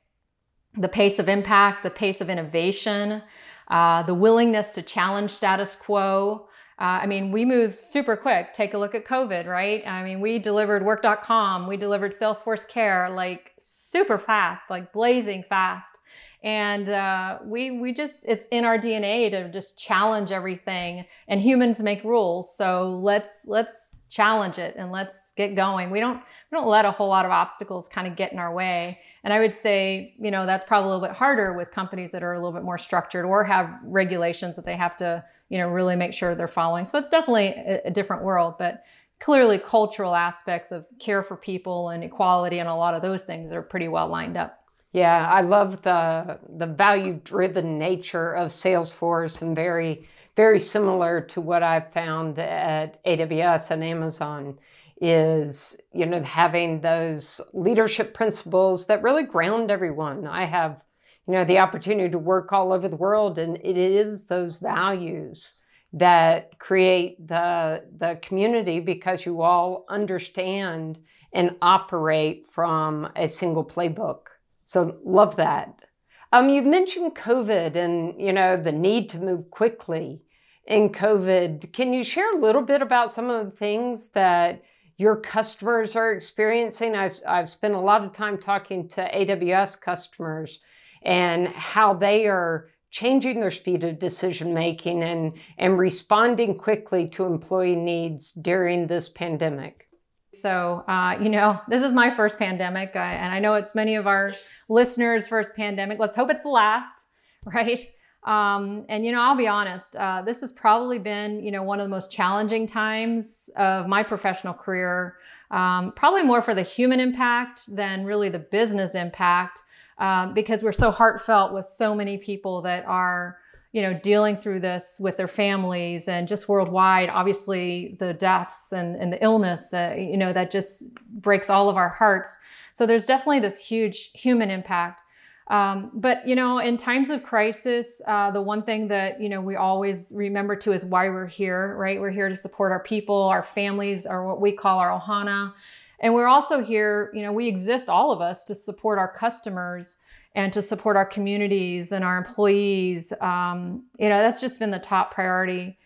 the 0.74 0.88
pace 0.88 1.18
of 1.18 1.28
impact, 1.28 1.82
the 1.82 1.90
pace 1.90 2.20
of 2.20 2.28
innovation, 2.28 3.22
uh, 3.68 4.02
the 4.02 4.14
willingness 4.14 4.72
to 4.72 4.82
challenge 4.82 5.30
status 5.30 5.74
quo. 5.76 6.48
Uh, 6.80 7.00
I 7.02 7.06
mean, 7.06 7.32
we 7.32 7.44
moved 7.44 7.74
super 7.74 8.16
quick. 8.16 8.52
Take 8.52 8.74
a 8.74 8.78
look 8.78 8.94
at 8.94 9.04
COVID, 9.04 9.46
right? 9.46 9.84
I 9.86 10.04
mean, 10.04 10.20
we 10.20 10.38
delivered 10.38 10.84
work.com, 10.84 11.66
we 11.66 11.76
delivered 11.76 12.12
Salesforce 12.12 12.68
Care 12.68 13.10
like 13.10 13.52
super 13.58 14.18
fast, 14.18 14.70
like 14.70 14.92
blazing 14.92 15.42
fast 15.42 15.98
and 16.44 16.88
uh, 16.88 17.38
we 17.44 17.72
we 17.72 17.92
just 17.92 18.24
it's 18.28 18.46
in 18.52 18.64
our 18.64 18.78
dna 18.78 19.28
to 19.30 19.50
just 19.50 19.76
challenge 19.76 20.30
everything 20.30 21.04
and 21.26 21.40
humans 21.40 21.82
make 21.82 22.04
rules. 22.04 22.56
So 22.56 23.00
let's 23.02 23.44
let's 23.48 24.02
challenge 24.08 24.58
it 24.58 24.76
and 24.78 24.92
let's 24.92 25.32
get 25.32 25.56
going. 25.56 25.90
We 25.90 25.98
don't 25.98 26.18
we 26.50 26.56
don't 26.56 26.68
let 26.68 26.84
a 26.84 26.92
whole 26.92 27.08
lot 27.08 27.24
of 27.24 27.32
obstacles 27.32 27.88
kind 27.88 28.06
of 28.06 28.14
get 28.14 28.32
in 28.32 28.38
our 28.38 28.52
way. 28.52 29.00
And 29.24 29.32
i 29.32 29.40
would 29.40 29.54
say 29.54 30.14
you 30.18 30.30
know 30.30 30.46
that's 30.46 30.64
probably 30.64 30.90
a 30.90 30.92
little 30.92 31.08
bit 31.08 31.16
harder 31.16 31.54
with 31.54 31.72
companies 31.72 32.12
that 32.12 32.22
are 32.22 32.34
a 32.34 32.38
little 32.38 32.52
bit 32.52 32.62
more 32.62 32.78
structured 32.78 33.24
or 33.24 33.42
have 33.42 33.70
regulations 33.82 34.54
that 34.56 34.64
they 34.64 34.76
have 34.76 34.96
to 34.98 35.24
you 35.48 35.58
know 35.58 35.68
really 35.68 35.96
make 35.96 36.12
sure 36.12 36.36
they're 36.36 36.46
following. 36.48 36.84
So 36.84 36.98
it's 36.98 37.10
definitely 37.10 37.48
a, 37.48 37.82
a 37.86 37.90
different 37.90 38.22
world 38.22 38.54
but 38.58 38.84
clearly 39.18 39.58
cultural 39.58 40.14
aspects 40.14 40.70
of 40.70 40.86
care 41.00 41.24
for 41.24 41.36
people 41.36 41.88
and 41.88 42.04
equality 42.04 42.60
and 42.60 42.68
a 42.68 42.74
lot 42.74 42.94
of 42.94 43.02
those 43.02 43.24
things 43.24 43.52
are 43.52 43.62
pretty 43.62 43.88
well 43.88 44.06
lined 44.06 44.36
up 44.36 44.57
yeah, 44.92 45.28
I 45.30 45.42
love 45.42 45.82
the 45.82 46.38
the 46.48 46.66
value 46.66 47.20
driven 47.22 47.78
nature 47.78 48.32
of 48.32 48.48
Salesforce 48.48 49.42
and 49.42 49.54
very 49.54 50.08
very 50.34 50.58
similar 50.58 51.20
to 51.20 51.40
what 51.40 51.62
I've 51.62 51.92
found 51.92 52.38
at 52.38 53.02
AWS 53.04 53.70
and 53.70 53.84
Amazon 53.84 54.58
is 55.00 55.80
you 55.92 56.06
know 56.06 56.22
having 56.22 56.80
those 56.80 57.40
leadership 57.52 58.14
principles 58.14 58.86
that 58.86 59.02
really 59.02 59.24
ground 59.24 59.70
everyone. 59.70 60.26
I 60.26 60.44
have 60.46 60.80
you 61.26 61.34
know 61.34 61.44
the 61.44 61.58
opportunity 61.58 62.10
to 62.10 62.18
work 62.18 62.52
all 62.52 62.72
over 62.72 62.88
the 62.88 62.96
world 62.96 63.38
and 63.38 63.58
it 63.58 63.76
is 63.76 64.26
those 64.26 64.56
values 64.56 65.56
that 65.92 66.58
create 66.58 67.28
the 67.28 67.84
the 67.98 68.18
community 68.22 68.80
because 68.80 69.26
you 69.26 69.42
all 69.42 69.84
understand 69.90 70.98
and 71.32 71.56
operate 71.60 72.46
from 72.50 73.10
a 73.16 73.28
single 73.28 73.64
playbook 73.64 74.20
so 74.68 74.98
love 75.02 75.36
that. 75.36 75.86
Um, 76.30 76.50
you 76.50 76.60
mentioned 76.60 77.14
COVID 77.14 77.74
and 77.74 78.20
you 78.20 78.34
know 78.34 78.62
the 78.62 78.70
need 78.70 79.08
to 79.08 79.18
move 79.18 79.50
quickly 79.50 80.20
in 80.66 80.90
COVID. 80.90 81.72
Can 81.72 81.94
you 81.94 82.04
share 82.04 82.36
a 82.36 82.40
little 82.40 82.60
bit 82.60 82.82
about 82.82 83.10
some 83.10 83.30
of 83.30 83.46
the 83.46 83.56
things 83.56 84.10
that 84.10 84.62
your 84.98 85.16
customers 85.16 85.96
are 85.96 86.12
experiencing? 86.12 86.94
I've 86.94 87.18
I've 87.26 87.48
spent 87.48 87.72
a 87.72 87.80
lot 87.80 88.04
of 88.04 88.12
time 88.12 88.36
talking 88.36 88.88
to 88.90 89.10
AWS 89.10 89.80
customers 89.80 90.60
and 91.02 91.48
how 91.48 91.94
they 91.94 92.26
are 92.26 92.68
changing 92.90 93.40
their 93.40 93.50
speed 93.50 93.84
of 93.84 93.98
decision 93.98 94.52
making 94.52 95.02
and 95.02 95.32
and 95.56 95.78
responding 95.78 96.58
quickly 96.58 97.08
to 97.08 97.24
employee 97.24 97.74
needs 97.74 98.32
during 98.32 98.86
this 98.86 99.08
pandemic. 99.08 99.88
So, 100.32 100.84
uh, 100.86 101.16
you 101.20 101.30
know, 101.30 101.58
this 101.68 101.82
is 101.82 101.92
my 101.92 102.10
first 102.10 102.38
pandemic, 102.38 102.94
I, 102.94 103.14
and 103.14 103.32
I 103.32 103.38
know 103.38 103.54
it's 103.54 103.74
many 103.74 103.96
of 103.96 104.06
our 104.06 104.34
listeners' 104.68 105.28
first 105.28 105.54
pandemic. 105.54 105.98
Let's 105.98 106.16
hope 106.16 106.30
it's 106.30 106.42
the 106.42 106.50
last, 106.50 107.04
right? 107.44 107.80
Um, 108.24 108.84
and 108.88 109.06
you 109.06 109.12
know, 109.12 109.20
I'll 109.20 109.36
be 109.36 109.48
honest. 109.48 109.96
Uh, 109.96 110.22
this 110.22 110.40
has 110.40 110.52
probably 110.52 110.98
been, 110.98 111.42
you 111.42 111.50
know, 111.50 111.62
one 111.62 111.80
of 111.80 111.84
the 111.84 111.90
most 111.90 112.10
challenging 112.10 112.66
times 112.66 113.50
of 113.56 113.86
my 113.86 114.02
professional 114.02 114.54
career. 114.54 115.16
Um, 115.50 115.92
probably 115.92 116.22
more 116.22 116.42
for 116.42 116.52
the 116.52 116.62
human 116.62 117.00
impact 117.00 117.74
than 117.74 118.04
really 118.04 118.28
the 118.28 118.38
business 118.38 118.94
impact, 118.94 119.62
uh, 119.98 120.26
because 120.32 120.62
we're 120.62 120.72
so 120.72 120.90
heartfelt 120.90 121.54
with 121.54 121.64
so 121.64 121.94
many 121.94 122.18
people 122.18 122.60
that 122.62 122.84
are, 122.84 123.38
you 123.72 123.80
know, 123.80 123.94
dealing 123.94 124.36
through 124.36 124.60
this 124.60 124.98
with 125.00 125.16
their 125.16 125.28
families 125.28 126.06
and 126.06 126.28
just 126.28 126.50
worldwide. 126.50 127.08
Obviously, 127.08 127.96
the 127.98 128.12
deaths 128.12 128.72
and, 128.72 128.96
and 128.96 129.10
the 129.10 129.22
illness, 129.24 129.72
uh, 129.72 129.94
you 129.96 130.18
know, 130.18 130.34
that 130.34 130.50
just 130.50 130.84
breaks 131.06 131.48
all 131.48 131.70
of 131.70 131.78
our 131.78 131.88
hearts. 131.88 132.38
So 132.78 132.86
there's 132.86 133.06
definitely 133.06 133.40
this 133.40 133.66
huge 133.66 134.12
human 134.14 134.52
impact. 134.52 135.02
Um, 135.48 135.90
but 135.94 136.28
you 136.28 136.36
know, 136.36 136.60
in 136.60 136.76
times 136.76 137.10
of 137.10 137.24
crisis, 137.24 138.00
uh, 138.06 138.30
the 138.30 138.40
one 138.40 138.62
thing 138.62 138.86
that 138.86 139.20
you 139.20 139.28
know 139.28 139.40
we 139.40 139.56
always 139.56 140.12
remember 140.14 140.54
to 140.54 140.70
is 140.70 140.84
why 140.84 141.08
we're 141.08 141.26
here, 141.26 141.74
right? 141.76 142.00
We're 142.00 142.12
here 142.12 142.28
to 142.28 142.36
support 142.36 142.70
our 142.70 142.78
people, 142.78 143.16
our 143.16 143.42
families, 143.42 144.06
or 144.06 144.24
what 144.24 144.40
we 144.40 144.52
call 144.52 144.78
our 144.78 144.96
ohana, 144.96 145.54
and 145.98 146.14
we're 146.14 146.28
also 146.28 146.62
here. 146.62 147.10
You 147.14 147.22
know, 147.22 147.32
we 147.32 147.48
exist, 147.48 147.88
all 147.88 148.12
of 148.12 148.20
us, 148.20 148.44
to 148.44 148.54
support 148.54 149.00
our 149.00 149.12
customers 149.12 149.96
and 150.36 150.52
to 150.52 150.62
support 150.62 150.96
our 150.96 151.06
communities 151.06 151.90
and 151.90 152.04
our 152.04 152.16
employees. 152.16 153.12
Um, 153.20 153.86
you 153.98 154.08
know, 154.08 154.18
that's 154.18 154.40
just 154.40 154.60
been 154.60 154.70
the 154.70 154.78
top 154.78 155.12
priority. 155.12 155.78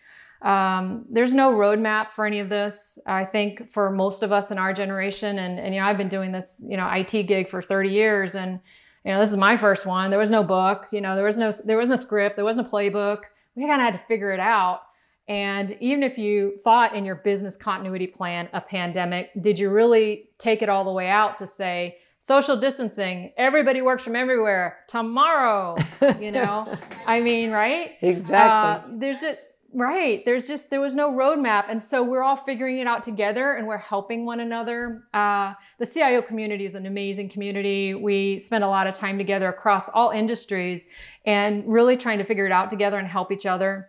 Um, 0.43 1.05
there's 1.09 1.33
no 1.33 1.53
roadmap 1.53 2.11
for 2.11 2.25
any 2.25 2.39
of 2.39 2.49
this. 2.49 2.99
I 3.05 3.23
think 3.23 3.71
for 3.71 3.89
most 3.89 4.23
of 4.23 4.31
us 4.31 4.51
in 4.51 4.57
our 4.57 4.73
generation, 4.73 5.39
and, 5.39 5.57
and 5.57 5.73
you 5.73 5.79
know, 5.79 5.87
I've 5.87 5.97
been 5.97 6.09
doing 6.09 6.33
this, 6.33 6.61
you 6.65 6.75
know, 6.75 6.89
IT 6.91 7.11
gig 7.27 7.49
for 7.49 7.61
30 7.61 7.89
years, 7.89 8.35
and 8.35 8.59
you 9.05 9.13
know, 9.13 9.19
this 9.19 9.31
is 9.31 9.37
my 9.37 9.57
first 9.57 9.85
one. 9.85 10.09
There 10.09 10.19
was 10.19 10.31
no 10.31 10.43
book, 10.43 10.87
you 10.91 11.01
know, 11.01 11.15
there 11.15 11.25
was 11.25 11.37
no 11.37 11.51
there 11.65 11.77
wasn't 11.77 11.99
a 11.99 12.01
script, 12.01 12.35
there 12.35 12.45
wasn't 12.45 12.67
a 12.67 12.69
playbook. 12.69 13.23
We 13.55 13.67
kind 13.67 13.81
of 13.81 13.85
had 13.85 13.93
to 13.93 14.05
figure 14.05 14.31
it 14.31 14.39
out. 14.39 14.81
And 15.27 15.77
even 15.79 16.03
if 16.03 16.17
you 16.17 16.57
thought 16.63 16.95
in 16.95 17.05
your 17.05 17.15
business 17.15 17.55
continuity 17.55 18.07
plan 18.07 18.49
a 18.51 18.59
pandemic, 18.59 19.31
did 19.39 19.57
you 19.57 19.69
really 19.69 20.29
take 20.37 20.61
it 20.61 20.67
all 20.67 20.83
the 20.83 20.91
way 20.91 21.07
out 21.07 21.37
to 21.37 21.47
say 21.47 21.97
social 22.19 22.57
distancing, 22.57 23.31
everybody 23.37 23.81
works 23.81 24.03
from 24.03 24.15
everywhere 24.15 24.79
tomorrow? 24.87 25.77
You 26.19 26.31
know, 26.31 26.77
I 27.05 27.21
mean, 27.21 27.51
right? 27.51 27.91
Exactly. 28.01 28.93
Uh, 28.93 28.97
there's 28.99 29.23
a 29.23 29.37
Right. 29.75 30.23
There's 30.23 30.47
just, 30.47 30.69
there 30.69 30.81
was 30.81 30.93
no 30.93 31.11
roadmap. 31.11 31.65
And 31.67 31.81
so 31.81 32.03
we're 32.03 32.21
all 32.21 32.35
figuring 32.35 32.77
it 32.77 32.85
out 32.85 33.01
together 33.01 33.53
and 33.53 33.67
we're 33.67 33.79
helping 33.79 34.23
one 34.23 34.39
another. 34.39 35.03
Uh, 35.13 35.53
the 35.79 35.87
CIO 35.87 36.21
community 36.21 36.65
is 36.65 36.75
an 36.75 36.85
amazing 36.85 37.29
community. 37.29 37.95
We 37.95 38.37
spend 38.37 38.63
a 38.63 38.67
lot 38.67 38.85
of 38.85 38.93
time 38.93 39.17
together 39.17 39.49
across 39.49 39.89
all 39.89 40.11
industries 40.11 40.85
and 41.25 41.63
really 41.65 41.97
trying 41.97 42.19
to 42.19 42.23
figure 42.23 42.45
it 42.45 42.51
out 42.51 42.69
together 42.69 42.99
and 42.99 43.07
help 43.07 43.31
each 43.31 43.47
other. 43.47 43.87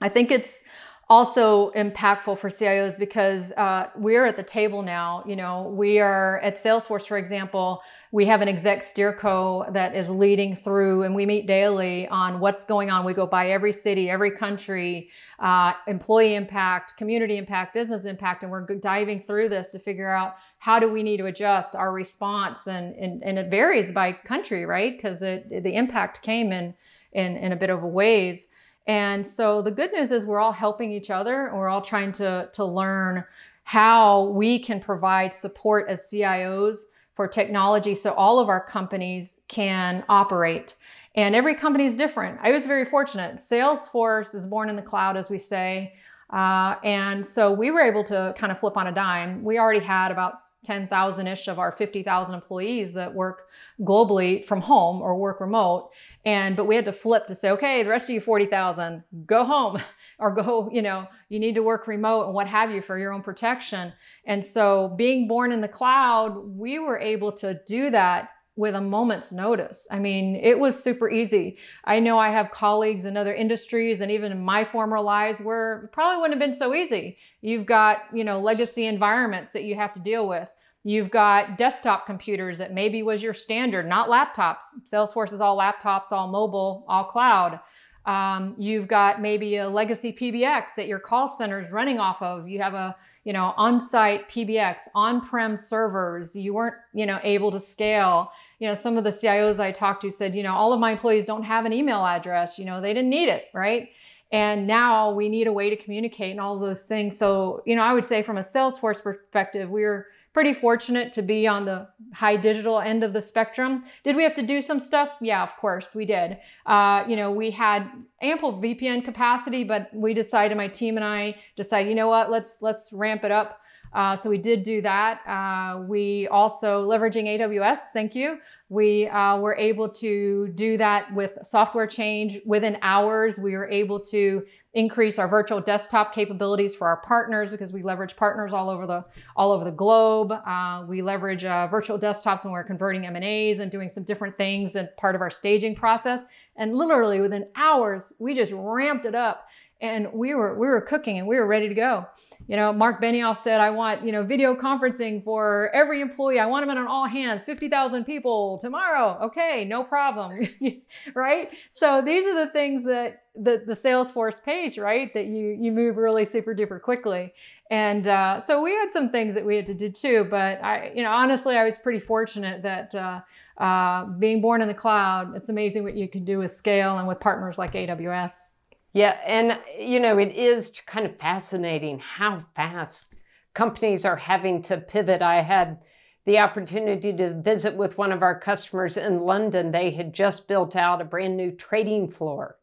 I 0.00 0.08
think 0.08 0.32
it's 0.32 0.62
also 1.08 1.70
impactful 1.72 2.38
for 2.38 2.48
CIOs 2.48 2.98
because 2.98 3.52
uh, 3.52 3.88
we're 3.94 4.24
at 4.24 4.36
the 4.36 4.42
table 4.42 4.82
now. 4.82 5.22
You 5.26 5.36
know, 5.36 5.72
we 5.76 6.00
are 6.00 6.38
at 6.40 6.56
Salesforce, 6.56 7.06
for 7.06 7.18
example, 7.18 7.82
we 8.10 8.26
have 8.26 8.40
an 8.40 8.48
exec 8.48 8.80
steerco 8.80 9.70
that 9.72 9.94
is 9.94 10.08
leading 10.08 10.54
through, 10.54 11.02
and 11.02 11.14
we 11.14 11.26
meet 11.26 11.46
daily 11.46 12.08
on 12.08 12.40
what's 12.40 12.64
going 12.64 12.88
on. 12.88 13.04
We 13.04 13.12
go 13.12 13.26
by 13.26 13.50
every 13.50 13.72
city, 13.72 14.08
every 14.08 14.30
country, 14.30 15.10
uh, 15.40 15.72
employee 15.88 16.36
impact, 16.36 16.96
community 16.96 17.36
impact, 17.36 17.74
business 17.74 18.04
impact, 18.04 18.42
and 18.42 18.52
we're 18.52 18.66
diving 18.66 19.20
through 19.20 19.48
this 19.48 19.72
to 19.72 19.78
figure 19.78 20.10
out 20.10 20.36
how 20.58 20.78
do 20.78 20.88
we 20.88 21.02
need 21.02 21.18
to 21.18 21.26
adjust 21.26 21.76
our 21.76 21.92
response? 21.92 22.66
And, 22.66 22.94
and, 22.94 23.22
and 23.22 23.38
it 23.38 23.50
varies 23.50 23.92
by 23.92 24.12
country, 24.12 24.64
right? 24.64 24.96
Because 24.96 25.20
the 25.20 25.74
impact 25.74 26.22
came 26.22 26.52
in, 26.52 26.74
in, 27.12 27.36
in 27.36 27.52
a 27.52 27.56
bit 27.56 27.68
of 27.68 27.82
a 27.82 27.86
waves. 27.86 28.48
And 28.86 29.26
so 29.26 29.62
the 29.62 29.70
good 29.70 29.92
news 29.92 30.10
is 30.10 30.26
we're 30.26 30.40
all 30.40 30.52
helping 30.52 30.92
each 30.92 31.10
other 31.10 31.50
we're 31.54 31.68
all 31.68 31.80
trying 31.80 32.12
to, 32.12 32.48
to 32.52 32.64
learn 32.64 33.24
how 33.64 34.24
we 34.24 34.58
can 34.58 34.78
provide 34.78 35.32
support 35.32 35.88
as 35.88 36.02
CIOs 36.02 36.82
for 37.14 37.26
technology 37.26 37.94
so 37.94 38.12
all 38.12 38.38
of 38.38 38.48
our 38.48 38.60
companies 38.60 39.40
can 39.48 40.04
operate. 40.08 40.76
And 41.14 41.34
every 41.34 41.54
company 41.54 41.84
is 41.84 41.96
different. 41.96 42.38
I 42.42 42.52
was 42.52 42.66
very 42.66 42.84
fortunate. 42.84 43.36
Salesforce 43.36 44.34
is 44.34 44.46
born 44.46 44.68
in 44.68 44.76
the 44.76 44.82
cloud, 44.82 45.16
as 45.16 45.30
we 45.30 45.38
say. 45.38 45.94
Uh, 46.30 46.74
and 46.82 47.24
so 47.24 47.52
we 47.52 47.70
were 47.70 47.80
able 47.80 48.02
to 48.04 48.34
kind 48.36 48.50
of 48.50 48.58
flip 48.58 48.76
on 48.76 48.88
a 48.88 48.92
dime. 48.92 49.44
We 49.44 49.58
already 49.58 49.84
had 49.84 50.10
about 50.10 50.40
10,000 50.64 51.26
ish 51.26 51.48
of 51.48 51.58
our 51.58 51.70
50,000 51.70 52.34
employees 52.34 52.94
that 52.94 53.14
work 53.14 53.48
globally 53.80 54.44
from 54.44 54.60
home 54.60 55.00
or 55.00 55.16
work 55.16 55.40
remote. 55.40 55.90
And, 56.24 56.56
but 56.56 56.64
we 56.64 56.74
had 56.74 56.84
to 56.86 56.92
flip 56.92 57.26
to 57.26 57.34
say, 57.34 57.50
okay, 57.50 57.82
the 57.82 57.90
rest 57.90 58.08
of 58.08 58.14
you 58.14 58.20
40,000, 58.20 59.04
go 59.26 59.44
home 59.44 59.78
or 60.18 60.34
go, 60.34 60.68
you 60.72 60.82
know, 60.82 61.06
you 61.28 61.38
need 61.38 61.54
to 61.54 61.62
work 61.62 61.86
remote 61.86 62.26
and 62.26 62.34
what 62.34 62.48
have 62.48 62.70
you 62.70 62.82
for 62.82 62.98
your 62.98 63.12
own 63.12 63.22
protection. 63.22 63.92
And 64.26 64.44
so 64.44 64.94
being 64.96 65.28
born 65.28 65.52
in 65.52 65.60
the 65.60 65.68
cloud, 65.68 66.36
we 66.36 66.78
were 66.78 66.98
able 66.98 67.32
to 67.32 67.60
do 67.66 67.90
that 67.90 68.30
with 68.56 68.74
a 68.74 68.80
moment's 68.80 69.32
notice. 69.32 69.88
I 69.90 69.98
mean, 69.98 70.36
it 70.36 70.58
was 70.58 70.80
super 70.80 71.10
easy. 71.10 71.58
I 71.84 71.98
know 71.98 72.18
I 72.18 72.30
have 72.30 72.52
colleagues 72.52 73.04
in 73.04 73.16
other 73.16 73.34
industries 73.34 74.00
and 74.00 74.10
even 74.12 74.30
in 74.30 74.44
my 74.44 74.64
former 74.64 75.00
lives 75.00 75.40
where 75.40 75.90
probably 75.92 76.20
wouldn't 76.20 76.40
have 76.40 76.48
been 76.48 76.56
so 76.56 76.72
easy. 76.72 77.18
You've 77.40 77.66
got, 77.66 78.02
you 78.12 78.22
know, 78.22 78.40
legacy 78.40 78.86
environments 78.86 79.52
that 79.52 79.64
you 79.64 79.74
have 79.74 79.92
to 79.94 80.00
deal 80.00 80.28
with. 80.28 80.48
You've 80.84 81.10
got 81.10 81.58
desktop 81.58 82.06
computers 82.06 82.58
that 82.58 82.72
maybe 82.72 83.02
was 83.02 83.22
your 83.22 83.34
standard, 83.34 83.88
not 83.88 84.08
laptops. 84.08 84.64
Salesforce 84.84 85.32
is 85.32 85.40
all 85.40 85.58
laptops, 85.58 86.12
all 86.12 86.28
mobile, 86.28 86.84
all 86.86 87.04
cloud. 87.04 87.58
Um, 88.06 88.54
you've 88.58 88.86
got 88.86 89.20
maybe 89.20 89.56
a 89.56 89.68
legacy 89.68 90.12
PBX 90.12 90.74
that 90.76 90.86
your 90.86 90.98
call 90.98 91.26
center 91.26 91.58
is 91.58 91.70
running 91.70 91.98
off 91.98 92.20
of. 92.20 92.48
You 92.48 92.60
have 92.60 92.74
a 92.74 92.94
you 93.24 93.32
know 93.32 93.54
on-site 93.56 94.28
PBX, 94.28 94.88
on-prem 94.94 95.56
servers. 95.56 96.36
You 96.36 96.54
weren't 96.54 96.76
you 96.92 97.06
know 97.06 97.18
able 97.22 97.50
to 97.50 97.60
scale. 97.60 98.32
You 98.58 98.68
know 98.68 98.74
some 98.74 98.96
of 98.96 99.04
the 99.04 99.10
CIOs 99.10 99.60
I 99.60 99.72
talked 99.72 100.02
to 100.02 100.10
said 100.10 100.34
you 100.34 100.42
know 100.42 100.54
all 100.54 100.72
of 100.72 100.80
my 100.80 100.92
employees 100.92 101.24
don't 101.24 101.42
have 101.44 101.64
an 101.64 101.72
email 101.72 102.04
address. 102.04 102.58
You 102.58 102.64
know 102.64 102.80
they 102.80 102.94
didn't 102.94 103.10
need 103.10 103.28
it, 103.28 103.46
right? 103.52 103.88
And 104.32 104.66
now 104.66 105.12
we 105.12 105.28
need 105.28 105.46
a 105.46 105.52
way 105.52 105.70
to 105.70 105.76
communicate 105.76 106.32
and 106.32 106.40
all 106.40 106.58
those 106.58 106.84
things. 106.84 107.16
So 107.16 107.62
you 107.66 107.74
know 107.74 107.82
I 107.82 107.92
would 107.92 108.04
say 108.04 108.22
from 108.22 108.36
a 108.36 108.42
Salesforce 108.42 109.02
perspective, 109.02 109.70
we're 109.70 110.06
pretty 110.34 110.52
fortunate 110.52 111.12
to 111.12 111.22
be 111.22 111.46
on 111.46 111.64
the 111.64 111.88
high 112.12 112.36
digital 112.36 112.80
end 112.80 113.04
of 113.04 113.12
the 113.12 113.22
spectrum. 113.22 113.84
Did 114.02 114.16
we 114.16 114.24
have 114.24 114.34
to 114.34 114.42
do 114.42 114.60
some 114.60 114.80
stuff? 114.80 115.10
Yeah, 115.20 115.42
of 115.42 115.56
course 115.56 115.94
we 115.94 116.04
did. 116.04 116.38
Uh, 116.66 117.04
you 117.06 117.14
know, 117.14 117.30
we 117.30 117.52
had 117.52 117.88
ample 118.20 118.60
VPN 118.60 119.04
capacity, 119.04 119.62
but 119.62 119.90
we 119.94 120.12
decided, 120.12 120.56
my 120.56 120.68
team 120.68 120.96
and 120.96 121.04
I 121.04 121.36
decided, 121.56 121.88
you 121.88 121.94
know 121.94 122.08
what, 122.08 122.30
let's 122.30 122.58
let's 122.60 122.92
ramp 122.92 123.24
it 123.24 123.30
up. 123.30 123.60
Uh, 123.92 124.16
so 124.16 124.28
we 124.28 124.38
did 124.38 124.64
do 124.64 124.82
that. 124.82 125.20
Uh, 125.24 125.80
we 125.82 126.26
also 126.28 126.82
leveraging 126.82 127.38
AWS. 127.38 127.78
Thank 127.92 128.16
you. 128.16 128.38
We 128.74 129.06
uh, 129.06 129.38
were 129.38 129.54
able 129.54 129.88
to 129.90 130.48
do 130.48 130.76
that 130.78 131.14
with 131.14 131.38
software 131.42 131.86
change 131.86 132.40
within 132.44 132.76
hours. 132.82 133.38
We 133.38 133.52
were 133.52 133.70
able 133.70 134.00
to 134.00 134.44
increase 134.72 135.16
our 135.20 135.28
virtual 135.28 135.60
desktop 135.60 136.12
capabilities 136.12 136.74
for 136.74 136.88
our 136.88 136.96
partners 136.96 137.52
because 137.52 137.72
we 137.72 137.84
leverage 137.84 138.16
partners 138.16 138.52
all 138.52 138.68
over 138.68 138.84
the 138.84 139.04
all 139.36 139.52
over 139.52 139.64
the 139.64 139.70
globe. 139.70 140.32
Uh, 140.32 140.84
we 140.88 141.02
leverage 141.02 141.44
uh, 141.44 141.68
virtual 141.68 142.00
desktops 142.00 142.42
when 142.42 142.52
we're 142.52 142.64
converting 142.64 143.06
M 143.06 143.14
and 143.14 143.24
A's 143.24 143.60
and 143.60 143.70
doing 143.70 143.88
some 143.88 144.02
different 144.02 144.36
things 144.36 144.74
and 144.74 144.88
part 144.96 145.14
of 145.14 145.20
our 145.20 145.30
staging 145.30 145.76
process. 145.76 146.24
And 146.56 146.74
literally 146.74 147.20
within 147.20 147.46
hours, 147.54 148.12
we 148.18 148.34
just 148.34 148.52
ramped 148.52 149.06
it 149.06 149.14
up 149.14 149.46
and 149.80 150.12
we 150.12 150.34
were 150.34 150.58
we 150.58 150.66
were 150.66 150.80
cooking 150.80 151.18
and 151.18 151.26
we 151.26 151.36
were 151.36 151.46
ready 151.46 151.68
to 151.68 151.74
go. 151.74 152.06
You 152.46 152.56
know, 152.56 152.72
Marc 152.72 153.02
Benioff 153.02 153.36
said, 153.36 153.60
"I 153.60 153.70
want 153.70 154.04
you 154.04 154.12
know 154.12 154.22
video 154.22 154.54
conferencing 154.54 155.22
for 155.22 155.70
every 155.74 156.00
employee. 156.00 156.38
I 156.38 156.46
want 156.46 156.66
them 156.66 156.76
on 156.76 156.86
all 156.86 157.06
hands, 157.06 157.42
fifty 157.42 157.68
thousand 157.68 158.04
people 158.04 158.58
tomorrow. 158.58 159.18
Okay, 159.26 159.64
no 159.64 159.84
problem, 159.84 160.46
right? 161.14 161.50
So 161.68 162.02
these 162.02 162.24
are 162.26 162.46
the 162.46 162.50
things 162.52 162.84
that 162.84 163.22
the 163.34 163.62
the 163.66 163.74
Salesforce 163.74 164.42
pays, 164.42 164.78
right? 164.78 165.12
That 165.14 165.26
you 165.26 165.56
you 165.60 165.72
move 165.72 165.96
really 165.96 166.24
super 166.24 166.54
duper 166.54 166.80
quickly. 166.80 167.32
And 167.70 168.06
uh, 168.06 168.40
so 168.40 168.62
we 168.62 168.72
had 168.72 168.90
some 168.90 169.10
things 169.10 169.34
that 169.34 169.44
we 169.44 169.56
had 169.56 169.66
to 169.66 169.74
do 169.74 169.90
too. 169.90 170.26
But 170.30 170.62
I, 170.62 170.92
you 170.94 171.02
know, 171.02 171.10
honestly, 171.10 171.56
I 171.56 171.64
was 171.64 171.78
pretty 171.78 172.00
fortunate 172.00 172.62
that 172.62 172.94
uh, 172.94 173.20
uh, 173.62 174.04
being 174.06 174.40
born 174.40 174.60
in 174.62 174.68
the 174.68 174.74
cloud, 174.74 175.36
it's 175.36 175.48
amazing 175.48 175.82
what 175.82 175.96
you 175.96 176.08
can 176.08 176.24
do 176.24 176.38
with 176.38 176.50
scale 176.50 176.98
and 176.98 177.08
with 177.08 177.20
partners 177.20 177.58
like 177.58 177.72
AWS. 177.72 178.53
Yeah, 178.94 179.18
and 179.26 179.60
you 179.76 179.98
know, 179.98 180.18
it 180.18 180.32
is 180.32 180.80
kind 180.86 181.04
of 181.04 181.18
fascinating 181.18 181.98
how 181.98 182.44
fast 182.54 183.16
companies 183.52 184.04
are 184.04 184.16
having 184.16 184.62
to 184.62 184.78
pivot. 184.78 185.20
I 185.20 185.42
had 185.42 185.80
the 186.24 186.38
opportunity 186.38 187.12
to 187.16 187.34
visit 187.42 187.74
with 187.74 187.98
one 187.98 188.12
of 188.12 188.22
our 188.22 188.38
customers 188.38 188.96
in 188.96 189.24
London. 189.24 189.72
They 189.72 189.90
had 189.90 190.14
just 190.14 190.46
built 190.46 190.76
out 190.76 191.00
a 191.00 191.04
brand 191.04 191.36
new 191.36 191.50
trading 191.50 192.08
floor. 192.08 192.56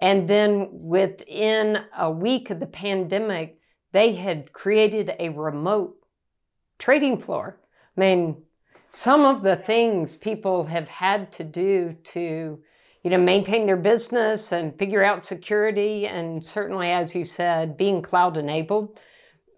And 0.00 0.28
then 0.28 0.68
within 0.72 1.84
a 1.96 2.10
week 2.10 2.48
of 2.48 2.58
the 2.58 2.66
pandemic, 2.66 3.60
they 3.92 4.14
had 4.14 4.54
created 4.54 5.12
a 5.18 5.28
remote 5.28 5.94
trading 6.78 7.20
floor. 7.20 7.60
I 7.98 8.00
mean, 8.00 8.44
some 8.88 9.26
of 9.26 9.42
the 9.42 9.56
things 9.56 10.16
people 10.16 10.66
have 10.66 10.88
had 10.88 11.30
to 11.32 11.44
do 11.44 11.96
to 12.04 12.60
you 13.02 13.10
know, 13.10 13.18
maintain 13.18 13.66
their 13.66 13.76
business 13.76 14.52
and 14.52 14.78
figure 14.78 15.02
out 15.02 15.24
security. 15.24 16.06
And 16.06 16.44
certainly, 16.44 16.90
as 16.90 17.14
you 17.14 17.24
said, 17.24 17.76
being 17.76 18.02
cloud 18.02 18.36
enabled 18.36 18.98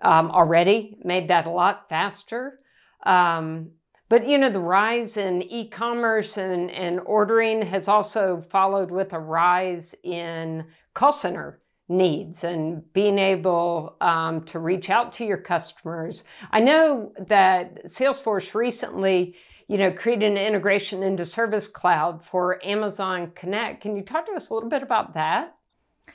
um, 0.02 0.30
already 0.30 0.96
made 1.04 1.28
that 1.28 1.46
a 1.46 1.50
lot 1.50 1.88
faster. 1.88 2.60
Um, 3.04 3.70
but 4.08 4.28
you 4.28 4.36
know, 4.36 4.50
the 4.50 4.60
rise 4.60 5.16
in 5.16 5.42
e-commerce 5.42 6.36
and, 6.36 6.70
and 6.70 7.00
ordering 7.00 7.62
has 7.62 7.88
also 7.88 8.44
followed 8.50 8.90
with 8.90 9.12
a 9.12 9.18
rise 9.18 9.94
in 10.04 10.66
call 10.92 11.12
center 11.12 11.60
needs 11.88 12.44
and 12.44 12.92
being 12.92 13.18
able 13.18 13.96
um, 14.00 14.44
to 14.44 14.58
reach 14.58 14.90
out 14.90 15.12
to 15.14 15.24
your 15.24 15.38
customers. 15.38 16.24
I 16.50 16.60
know 16.60 17.12
that 17.18 17.86
Salesforce 17.86 18.54
recently 18.54 19.34
you 19.72 19.78
know, 19.78 19.90
create 19.90 20.22
an 20.22 20.36
integration 20.36 21.02
into 21.02 21.24
Service 21.24 21.66
Cloud 21.66 22.22
for 22.22 22.64
Amazon 22.64 23.32
Connect. 23.34 23.80
Can 23.80 23.96
you 23.96 24.02
talk 24.02 24.26
to 24.26 24.32
us 24.32 24.50
a 24.50 24.54
little 24.54 24.68
bit 24.68 24.82
about 24.82 25.14
that? 25.14 25.56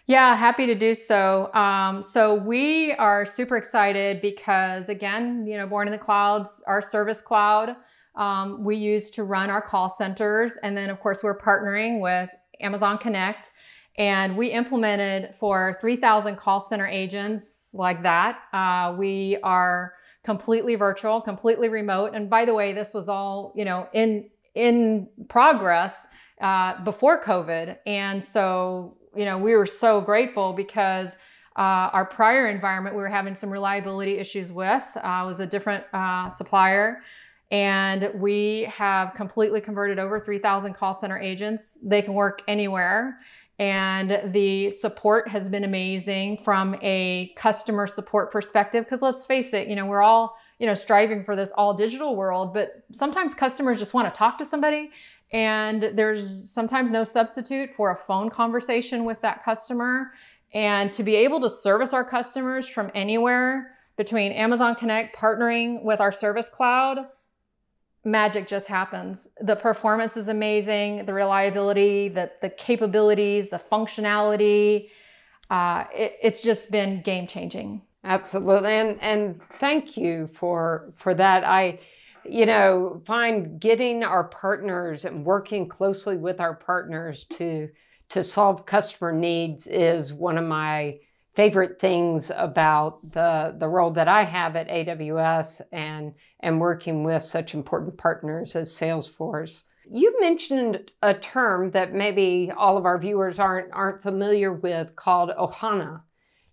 Yeah, 0.06 0.36
happy 0.36 0.66
to 0.68 0.76
do 0.76 0.94
so. 0.94 1.52
Um, 1.54 2.02
so 2.02 2.36
we 2.36 2.94
are 2.94 3.26
super 3.26 3.58
excited 3.58 4.22
because, 4.22 4.90
again, 4.90 5.46
you 5.48 5.58
know, 5.58 5.66
born 5.66 5.88
in 5.88 5.92
the 5.92 5.98
clouds, 5.98 6.62
our 6.68 6.82
Service 6.82 7.22
Cloud 7.22 7.76
um, 8.18 8.64
we 8.64 8.76
use 8.76 9.10
to 9.12 9.24
run 9.24 9.50
our 9.50 9.62
call 9.62 9.88
centers, 9.88 10.58
and 10.58 10.76
then 10.76 10.90
of 10.90 11.00
course 11.00 11.24
we're 11.24 11.38
partnering 11.38 12.02
with 12.02 12.34
Amazon 12.60 12.98
Connect. 12.98 13.52
And 14.00 14.38
we 14.38 14.50
implemented 14.50 15.34
for 15.36 15.78
3,000 15.80 16.36
call 16.36 16.60
center 16.60 16.86
agents 16.86 17.72
like 17.74 18.04
that. 18.04 18.40
Uh, 18.54 18.96
we 18.98 19.38
are 19.42 19.94
completely 20.28 20.76
virtual, 20.76 21.22
completely 21.22 21.70
remote. 21.70 22.14
And 22.14 22.30
by 22.30 22.44
the 22.44 22.54
way, 22.54 22.74
this 22.74 22.94
was 22.94 23.08
all, 23.08 23.54
you 23.56 23.64
know, 23.64 23.88
in 23.94 24.30
in 24.56 25.08
progress 25.30 26.06
uh, 26.42 26.84
before 26.84 27.24
COVID. 27.24 27.78
And 27.86 28.22
so, 28.22 28.98
you 29.16 29.24
know, 29.24 29.38
we 29.38 29.56
were 29.56 29.66
so 29.66 30.02
grateful 30.02 30.52
because 30.52 31.16
uh, 31.56 31.96
our 31.98 32.04
prior 32.04 32.50
environment 32.50 32.94
we 32.94 33.02
were 33.02 33.08
having 33.08 33.36
some 33.36 33.50
reliability 33.50 34.18
issues 34.18 34.52
with 34.52 34.84
uh, 34.98 35.24
was 35.26 35.40
a 35.40 35.48
different 35.48 35.86
uh, 35.94 36.28
supplier. 36.28 37.02
And 37.50 38.12
we 38.16 38.64
have 38.64 39.14
completely 39.14 39.62
converted 39.62 39.98
over 39.98 40.20
3,000 40.20 40.74
call 40.74 40.94
center 40.94 41.18
agents. 41.18 41.78
They 41.82 42.02
can 42.02 42.14
work 42.14 42.42
anywhere 42.50 43.20
and 43.60 44.34
the 44.34 44.70
support 44.70 45.30
has 45.30 45.50
been 45.50 45.64
amazing 45.64 46.38
from 46.38 46.76
a 46.82 47.34
customer 47.36 47.88
support 47.88 48.32
perspective. 48.32 48.84
Because 48.84 49.02
let's 49.02 49.26
face 49.26 49.54
it 49.54 49.68
you 49.68 49.76
know 49.76 49.86
we're 49.86 50.02
all 50.02 50.38
you 50.60 50.68
know 50.68 50.74
striving 50.74 51.24
for 51.24 51.36
this 51.36 51.52
all 51.58 51.74
digital 51.74 52.16
world 52.16 52.54
but 52.54 52.84
sometimes 52.92 53.34
customers 53.34 53.80
just 53.80 53.94
want 53.94 54.12
to 54.12 54.18
talk 54.18 54.38
to 54.38 54.46
somebody. 54.46 54.92
And 55.32 55.92
there's 55.94 56.50
sometimes 56.50 56.92
no 56.92 57.04
substitute 57.04 57.74
for 57.76 57.92
a 57.92 57.98
phone 57.98 58.30
conversation 58.30 59.04
with 59.04 59.22
that 59.22 59.44
customer. 59.44 60.12
And 60.54 60.94
to 60.94 61.04
be 61.04 61.16
able 61.16 61.42
to 61.42 61.50
service 61.50 61.94
our 61.94 62.06
customers 62.06 62.70
from 62.70 62.90
anywhere 62.96 63.76
between 63.98 64.32
Amazon 64.32 64.76
Connect 64.76 65.16
partnering 65.16 65.84
with 65.84 66.00
our 66.00 66.12
service 66.12 66.48
cloud 66.48 67.00
magic 68.08 68.48
just 68.48 68.68
happens. 68.68 69.28
The 69.42 69.56
performance 69.56 70.18
is 70.18 70.30
amazing, 70.30 71.06
the 71.06 71.14
reliability, 71.14 72.08
the, 72.08 72.32
the 72.42 72.50
capabilities, 72.50 73.50
the 73.50 73.60
functionality. 73.60 74.90
Uh, 75.50 75.86
it, 75.94 76.14
it's 76.22 76.42
just 76.42 76.72
been 76.72 77.02
game 77.02 77.28
changing. 77.28 77.84
Absolutely. 78.04 78.72
And 78.74 79.02
and 79.02 79.42
thank 79.54 79.98
you 79.98 80.28
for 80.28 80.94
for 80.96 81.14
that. 81.14 81.44
I 81.44 81.80
you 82.30 82.46
know, 82.46 83.02
find 83.06 83.60
getting 83.60 84.04
our 84.04 84.26
partners 84.26 85.06
and 85.06 85.26
working 85.26 85.68
closely 85.68 86.18
with 86.18 86.40
our 86.40 86.54
partners 86.54 87.24
to 87.26 87.70
to 88.10 88.24
solve 88.24 88.66
customer 88.66 89.12
needs 89.12 89.68
is 89.68 90.14
one 90.14 90.38
of 90.38 90.46
my 90.46 90.98
favorite 91.38 91.80
things 91.80 92.32
about 92.36 93.00
the 93.14 93.56
the 93.60 93.68
role 93.68 93.92
that 93.92 94.08
I 94.08 94.24
have 94.24 94.56
at 94.56 94.68
AWS 94.68 95.62
and 95.72 96.16
and 96.40 96.60
working 96.60 97.04
with 97.04 97.22
such 97.22 97.54
important 97.54 97.96
partners 97.96 98.56
as 98.56 98.72
Salesforce. 98.72 99.62
You 99.88 100.20
mentioned 100.20 100.90
a 101.04 101.14
term 101.14 101.72
that 101.72 101.94
maybe 101.94 102.52
all 102.58 102.76
of 102.76 102.86
our 102.86 102.98
viewers 102.98 103.38
aren't 103.38 103.72
aren't 103.72 104.02
familiar 104.02 104.52
with 104.52 104.96
called 104.96 105.30
Ohana 105.30 106.02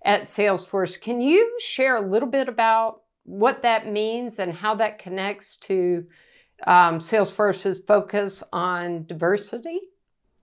at 0.05 0.25
Salesforce. 0.25 1.01
Can 1.01 1.23
you 1.23 1.57
share 1.61 1.97
a 1.97 2.07
little 2.07 2.29
bit 2.29 2.47
about 2.47 3.01
what 3.23 3.63
that 3.63 3.91
means 3.91 4.39
and 4.39 4.53
how 4.53 4.75
that 4.75 4.99
connects 4.99 5.57
to 5.57 6.05
um, 6.67 6.99
Salesforce's 6.99 7.83
focus 7.83 8.45
on 8.53 9.07
diversity? 9.07 9.81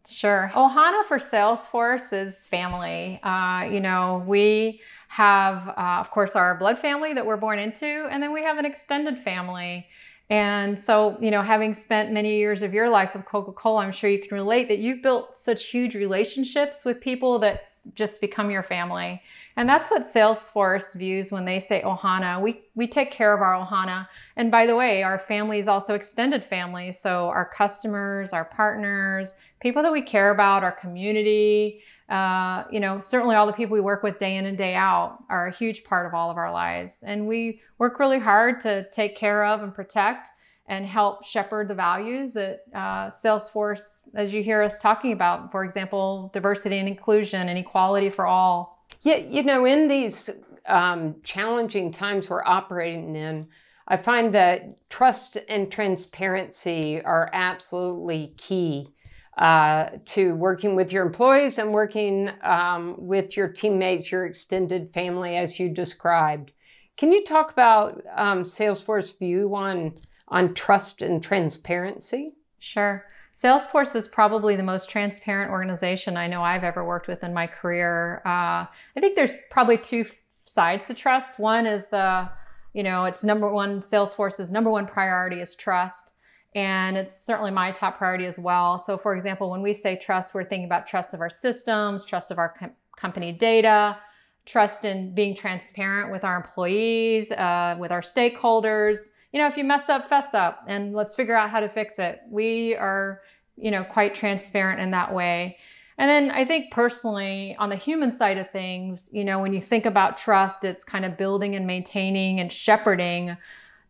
Sure. 0.08 0.52
Ohana 0.56 1.06
for 1.06 1.18
Salesforce 1.18 2.12
is 2.12 2.48
family. 2.48 3.20
Uh, 3.24 3.68
you 3.72 3.80
know, 3.80 4.24
we 4.26 4.82
have, 5.10 5.70
uh, 5.70 5.98
of 6.00 6.10
course, 6.10 6.36
our 6.36 6.56
blood 6.56 6.80
family 6.80 7.14
that 7.14 7.26
we're 7.26 7.38
born 7.38 7.60
into, 7.60 8.08
and 8.10 8.22
then 8.22 8.34
we 8.34 8.44
have 8.44 8.58
an 8.58 8.66
extended 8.66 9.20
family. 9.20 9.88
And 10.30 10.80
so, 10.80 11.18
you 11.20 11.30
know, 11.30 11.42
having 11.42 11.74
spent 11.74 12.12
many 12.12 12.38
years 12.38 12.64
of 12.64 12.74
your 12.74 12.90
life 12.90 13.14
with 13.14 13.26
Coca 13.26 13.52
Cola, 13.52 13.84
I'm 13.84 13.92
sure 13.92 14.10
you 14.10 14.20
can 14.22 14.36
relate 14.36 14.70
that 14.70 14.80
you've 14.80 15.02
built 15.04 15.34
such 15.34 15.66
huge 15.68 15.94
relationships 15.94 16.84
with 16.86 17.02
people 17.02 17.38
that 17.40 17.64
just 17.94 18.22
become 18.22 18.52
your 18.52 18.64
family. 18.64 19.22
And 19.56 19.68
that's 19.68 19.90
what 19.90 20.04
Salesforce 20.04 20.96
views 20.96 21.32
when 21.32 21.46
they 21.46 21.60
say 21.60 21.82
Ohana. 21.82 22.40
We 22.42 22.62
we 22.76 22.88
take 22.88 23.12
care 23.12 23.34
of 23.34 23.42
our 23.42 23.66
Ohana. 23.66 24.08
And 24.36 24.52
by 24.52 24.66
the 24.66 24.76
way, 24.76 25.04
our 25.04 25.18
family 25.18 25.60
is 25.60 25.68
also 25.68 25.96
extended 25.96 26.44
family. 26.44 26.92
So 26.92 27.28
our 27.28 27.46
customers, 27.46 28.34
our 28.34 28.46
partners, 28.46 29.34
people 29.62 29.82
that 29.84 29.92
we 29.92 30.02
care 30.02 30.32
about, 30.32 30.64
our 30.64 30.72
community, 30.72 31.82
uh, 32.10 32.66
you 32.72 32.80
know, 32.80 33.00
certainly 33.00 33.36
all 33.36 33.48
the 33.48 33.54
people 33.54 33.74
we 33.74 33.82
work 33.82 34.04
with 34.04 34.20
day 34.20 34.36
in 34.36 34.46
and 34.46 34.58
day 34.58 34.76
out 34.76 35.24
are 35.30 35.48
a 35.48 35.52
huge 35.52 35.84
part 35.84 36.06
of 36.06 36.14
all 36.14 36.30
of 36.30 36.38
our 36.38 36.52
lives. 36.52 37.00
And 37.04 37.28
we 37.28 37.62
work 37.78 38.00
really 38.00 38.20
hard 38.20 38.60
to 38.62 38.88
take 38.92 39.16
care 39.16 39.46
of 39.46 39.64
and 39.64 39.74
protect 39.74 40.30
and 40.72 40.86
help 40.86 41.26
shepherd 41.26 41.68
the 41.68 41.76
values 41.76 42.34
that 42.34 42.62
uh, 42.74 43.08
Salesforce, 43.08 44.00
as 44.16 44.34
you 44.34 44.42
hear 44.42 44.64
us 44.64 44.80
talking 44.80 45.12
about, 45.12 45.52
for 45.52 45.66
example, 45.66 46.32
diversity 46.34 46.78
and 46.78 46.88
inclusion 46.88 47.50
and 47.50 47.60
equality 47.60 48.10
for 48.10 48.26
all. 48.26 48.88
Yeah, 49.04 49.18
you 49.18 49.44
know, 49.44 49.66
in 49.66 49.90
these 49.90 50.30
um, 50.66 51.18
challenging 51.26 51.92
times 51.92 52.30
we're 52.30 52.46
operating 52.46 53.18
in, 53.18 53.48
I 53.86 53.98
find 53.98 54.34
that 54.34 54.88
trust 54.90 55.38
and 55.50 55.70
transparency 55.70 57.04
are 57.04 57.30
absolutely 57.34 58.34
key 58.38 58.94
uh, 59.38 59.90
to 60.06 60.36
working 60.36 60.78
with 60.78 60.94
your 60.94 61.06
employees 61.06 61.58
and 61.58 61.74
working 61.74 62.32
um, 62.44 62.96
with 62.98 63.36
your 63.36 63.50
teammates, 63.50 64.10
your 64.10 64.26
extended 64.26 64.94
family, 64.94 65.36
as 65.36 65.60
you 65.60 65.68
described. 65.68 66.54
Can 66.96 67.12
you 67.12 67.26
talk 67.26 67.52
about 67.52 68.02
um, 68.16 68.44
Salesforce 68.44 69.20
view 69.20 69.54
on 69.54 69.96
on 70.32 70.54
trust 70.54 71.02
and 71.02 71.22
transparency? 71.22 72.34
Sure. 72.58 73.06
Salesforce 73.36 73.96
is 73.96 74.08
probably 74.08 74.56
the 74.56 74.64
most 74.64 74.90
transparent 74.90 75.52
organization 75.52 76.18
I 76.18 76.28
know 76.28 76.42
I've 76.42 76.64
ever 76.64 76.84
worked 76.84 77.08
with 77.08 77.24
in 77.24 77.34
my 77.34 77.48
career. 77.48 78.22
Uh, 78.26 78.66
I 78.66 79.00
think 79.00 79.16
there's 79.16 79.36
probably 79.50 79.78
two 79.78 80.06
sides 80.46 80.88
to 80.88 80.94
trust. 80.94 81.40
One 81.40 81.66
is 81.66 81.88
the, 81.88 82.30
you 82.74 82.84
know, 82.84 83.06
it's 83.06 83.24
number 83.24 83.52
one, 83.52 83.82
Salesforce's 83.82 84.52
number 84.52 84.70
one 84.70 84.86
priority 84.86 85.40
is 85.42 85.56
trust. 85.56 86.14
And 86.54 86.98
it's 86.98 87.16
certainly 87.26 87.52
my 87.52 87.72
top 87.72 87.98
priority 87.98 88.26
as 88.26 88.38
well. 88.38 88.78
So, 88.78 88.98
for 88.98 89.16
example, 89.16 89.50
when 89.50 89.62
we 89.62 89.72
say 89.72 89.96
trust, 89.96 90.34
we're 90.34 90.44
thinking 90.44 90.66
about 90.66 90.86
trust 90.86 91.14
of 91.14 91.22
our 91.22 91.30
systems, 91.30 92.04
trust 92.04 92.30
of 92.30 92.38
our 92.38 92.50
com- 92.50 92.74
company 92.98 93.32
data, 93.32 93.98
trust 94.46 94.84
in 94.84 95.14
being 95.16 95.34
transparent 95.34 96.12
with 96.12 96.26
our 96.26 96.36
employees, 96.36 97.32
uh, 97.32 97.78
with 97.80 97.92
our 97.92 98.02
stakeholders 98.02 99.12
you 99.32 99.40
know, 99.40 99.48
if 99.48 99.58
you 99.58 99.64
mess 99.64 99.90
up, 99.90 100.10
fess 100.10 100.34
up 100.34 100.64
and 100.68 100.94
let's 100.94 101.16
figure 101.16 101.36
out 101.36 101.50
how 101.50 101.60
to 101.60 101.70
fix 101.70 102.00
it. 102.00 102.22
We 102.30 102.76
are, 102.76 103.22
you 103.58 103.72
know, 103.72 103.84
quite 103.84 104.14
transparent 104.14 104.82
in 104.82 104.92
that 104.92 105.14
way. 105.14 105.58
And 105.98 106.10
then 106.10 106.32
I 106.32 106.46
think 106.46 106.72
personally, 106.72 107.56
on 107.60 107.70
the 107.70 107.76
human 107.76 108.12
side 108.12 108.38
of 108.38 108.50
things, 108.50 109.10
you 109.14 109.24
know, 109.24 109.40
when 109.40 109.54
you 109.54 109.62
think 109.62 109.86
about 109.86 110.18
trust, 110.18 110.64
it's 110.64 110.84
kind 110.84 111.06
of 111.06 111.16
building 111.18 111.56
and 111.56 111.68
maintaining 111.68 112.40
and 112.40 112.52
shepherding, 112.52 113.38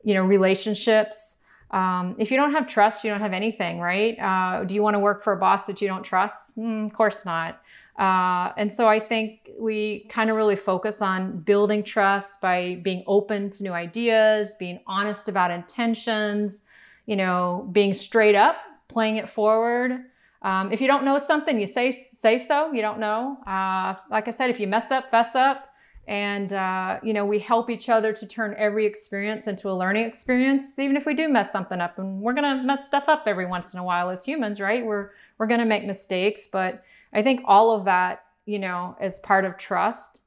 you 0.03 0.13
know, 0.13 0.23
relationships. 0.23 1.37
Um, 1.71 2.15
if 2.19 2.29
you 2.29 2.37
don't 2.37 2.51
have 2.51 2.67
trust, 2.67 3.03
you 3.03 3.11
don't 3.11 3.21
have 3.21 3.33
anything, 3.33 3.79
right? 3.79 4.19
Uh, 4.19 4.65
do 4.65 4.75
you 4.75 4.83
want 4.83 4.95
to 4.95 4.99
work 4.99 5.23
for 5.23 5.31
a 5.31 5.37
boss 5.37 5.67
that 5.67 5.81
you 5.81 5.87
don't 5.87 6.03
trust? 6.03 6.57
Mm, 6.57 6.87
of 6.87 6.93
course 6.93 7.23
not. 7.25 7.61
Uh, 7.97 8.51
and 8.57 8.71
so 8.71 8.87
I 8.87 8.99
think 8.99 9.51
we 9.59 10.05
kind 10.09 10.29
of 10.29 10.35
really 10.35 10.55
focus 10.55 11.01
on 11.01 11.39
building 11.39 11.83
trust 11.83 12.41
by 12.41 12.79
being 12.83 13.03
open 13.05 13.49
to 13.51 13.63
new 13.63 13.73
ideas, 13.73 14.55
being 14.59 14.79
honest 14.87 15.27
about 15.29 15.51
intentions, 15.51 16.63
you 17.05 17.15
know, 17.15 17.67
being 17.71 17.93
straight 17.93 18.35
up, 18.35 18.57
playing 18.87 19.17
it 19.17 19.29
forward. 19.29 20.05
Um, 20.41 20.71
if 20.71 20.81
you 20.81 20.87
don't 20.87 21.03
know 21.03 21.17
something, 21.17 21.59
you 21.59 21.67
say 21.67 21.91
say 21.91 22.39
so. 22.39 22.71
You 22.71 22.81
don't 22.81 22.99
know. 22.99 23.37
Uh, 23.45 23.95
like 24.09 24.27
I 24.27 24.31
said, 24.31 24.49
if 24.49 24.59
you 24.59 24.67
mess 24.67 24.89
up, 24.91 25.11
fess 25.11 25.35
up. 25.35 25.67
And 26.07 26.51
uh, 26.51 26.99
you 27.03 27.13
know, 27.13 27.25
we 27.25 27.37
help 27.37 27.69
each 27.69 27.87
other 27.87 28.11
to 28.11 28.25
turn 28.25 28.55
every 28.57 28.85
experience 28.85 29.45
into 29.47 29.69
a 29.69 29.73
learning 29.73 30.05
experience, 30.05 30.79
even 30.79 30.97
if 30.97 31.05
we 31.05 31.13
do 31.13 31.29
mess 31.29 31.51
something 31.51 31.79
up. 31.79 31.99
And 31.99 32.21
we're 32.21 32.33
gonna 32.33 32.63
mess 32.63 32.87
stuff 32.87 33.07
up 33.07 33.23
every 33.27 33.45
once 33.45 33.73
in 33.73 33.79
a 33.79 33.83
while 33.83 34.09
as 34.09 34.25
humans, 34.25 34.59
right? 34.59 34.83
We're 34.83 35.11
we're 35.37 35.47
gonna 35.47 35.65
make 35.65 35.85
mistakes, 35.85 36.47
but 36.47 36.83
I 37.13 37.21
think 37.21 37.41
all 37.45 37.71
of 37.71 37.85
that, 37.85 38.23
you 38.45 38.59
know, 38.59 38.95
is 39.01 39.19
part 39.19 39.45
of 39.45 39.57
trust. 39.57 40.21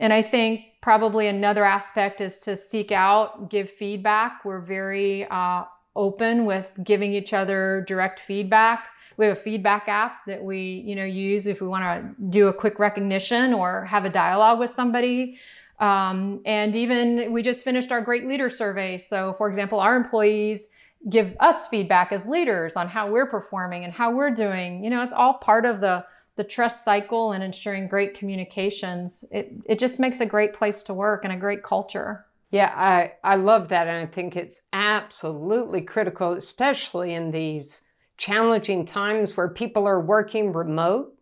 And 0.00 0.12
I 0.12 0.22
think 0.22 0.64
probably 0.80 1.26
another 1.26 1.64
aspect 1.64 2.20
is 2.20 2.40
to 2.40 2.56
seek 2.56 2.92
out, 2.92 3.50
give 3.50 3.68
feedback. 3.68 4.44
We're 4.44 4.60
very 4.60 5.26
uh, 5.28 5.64
open 5.96 6.44
with 6.44 6.70
giving 6.82 7.12
each 7.12 7.32
other 7.32 7.84
direct 7.86 8.20
feedback. 8.20 8.88
We 9.16 9.26
have 9.26 9.36
a 9.36 9.40
feedback 9.40 9.88
app 9.88 10.24
that 10.26 10.42
we, 10.44 10.84
you 10.86 10.94
know, 10.94 11.04
use 11.04 11.48
if 11.48 11.60
we 11.60 11.66
want 11.66 11.82
to 11.82 12.22
do 12.30 12.46
a 12.46 12.52
quick 12.52 12.78
recognition 12.78 13.52
or 13.52 13.84
have 13.86 14.04
a 14.04 14.08
dialogue 14.08 14.60
with 14.60 14.70
somebody. 14.70 15.38
Um, 15.80 16.40
and 16.46 16.74
even 16.76 17.32
we 17.32 17.42
just 17.42 17.64
finished 17.64 17.90
our 17.90 18.00
great 18.00 18.26
leader 18.26 18.48
survey. 18.48 18.98
So, 18.98 19.32
for 19.34 19.48
example, 19.48 19.80
our 19.80 19.96
employees 19.96 20.68
give 21.08 21.36
us 21.40 21.66
feedback 21.66 22.12
as 22.12 22.26
leaders 22.26 22.76
on 22.76 22.88
how 22.88 23.10
we're 23.10 23.26
performing 23.26 23.84
and 23.84 23.92
how 23.92 24.10
we're 24.10 24.30
doing. 24.30 24.82
You 24.84 24.90
know, 24.90 25.02
it's 25.02 25.12
all 25.12 25.34
part 25.34 25.64
of 25.64 25.80
the 25.80 26.04
the 26.36 26.44
trust 26.44 26.84
cycle 26.84 27.32
and 27.32 27.42
ensuring 27.42 27.88
great 27.88 28.14
communications. 28.14 29.24
It 29.30 29.52
it 29.64 29.78
just 29.78 29.98
makes 29.98 30.20
a 30.20 30.26
great 30.26 30.54
place 30.54 30.82
to 30.84 30.94
work 30.94 31.24
and 31.24 31.32
a 31.32 31.36
great 31.36 31.62
culture. 31.62 32.26
Yeah, 32.50 32.72
I, 32.74 33.12
I 33.22 33.34
love 33.34 33.68
that. 33.68 33.88
And 33.88 34.08
I 34.08 34.10
think 34.10 34.34
it's 34.34 34.62
absolutely 34.72 35.82
critical, 35.82 36.32
especially 36.32 37.12
in 37.14 37.30
these 37.30 37.82
challenging 38.16 38.84
times 38.84 39.36
where 39.36 39.50
people 39.50 39.86
are 39.86 40.00
working 40.00 40.52
remote 40.52 41.14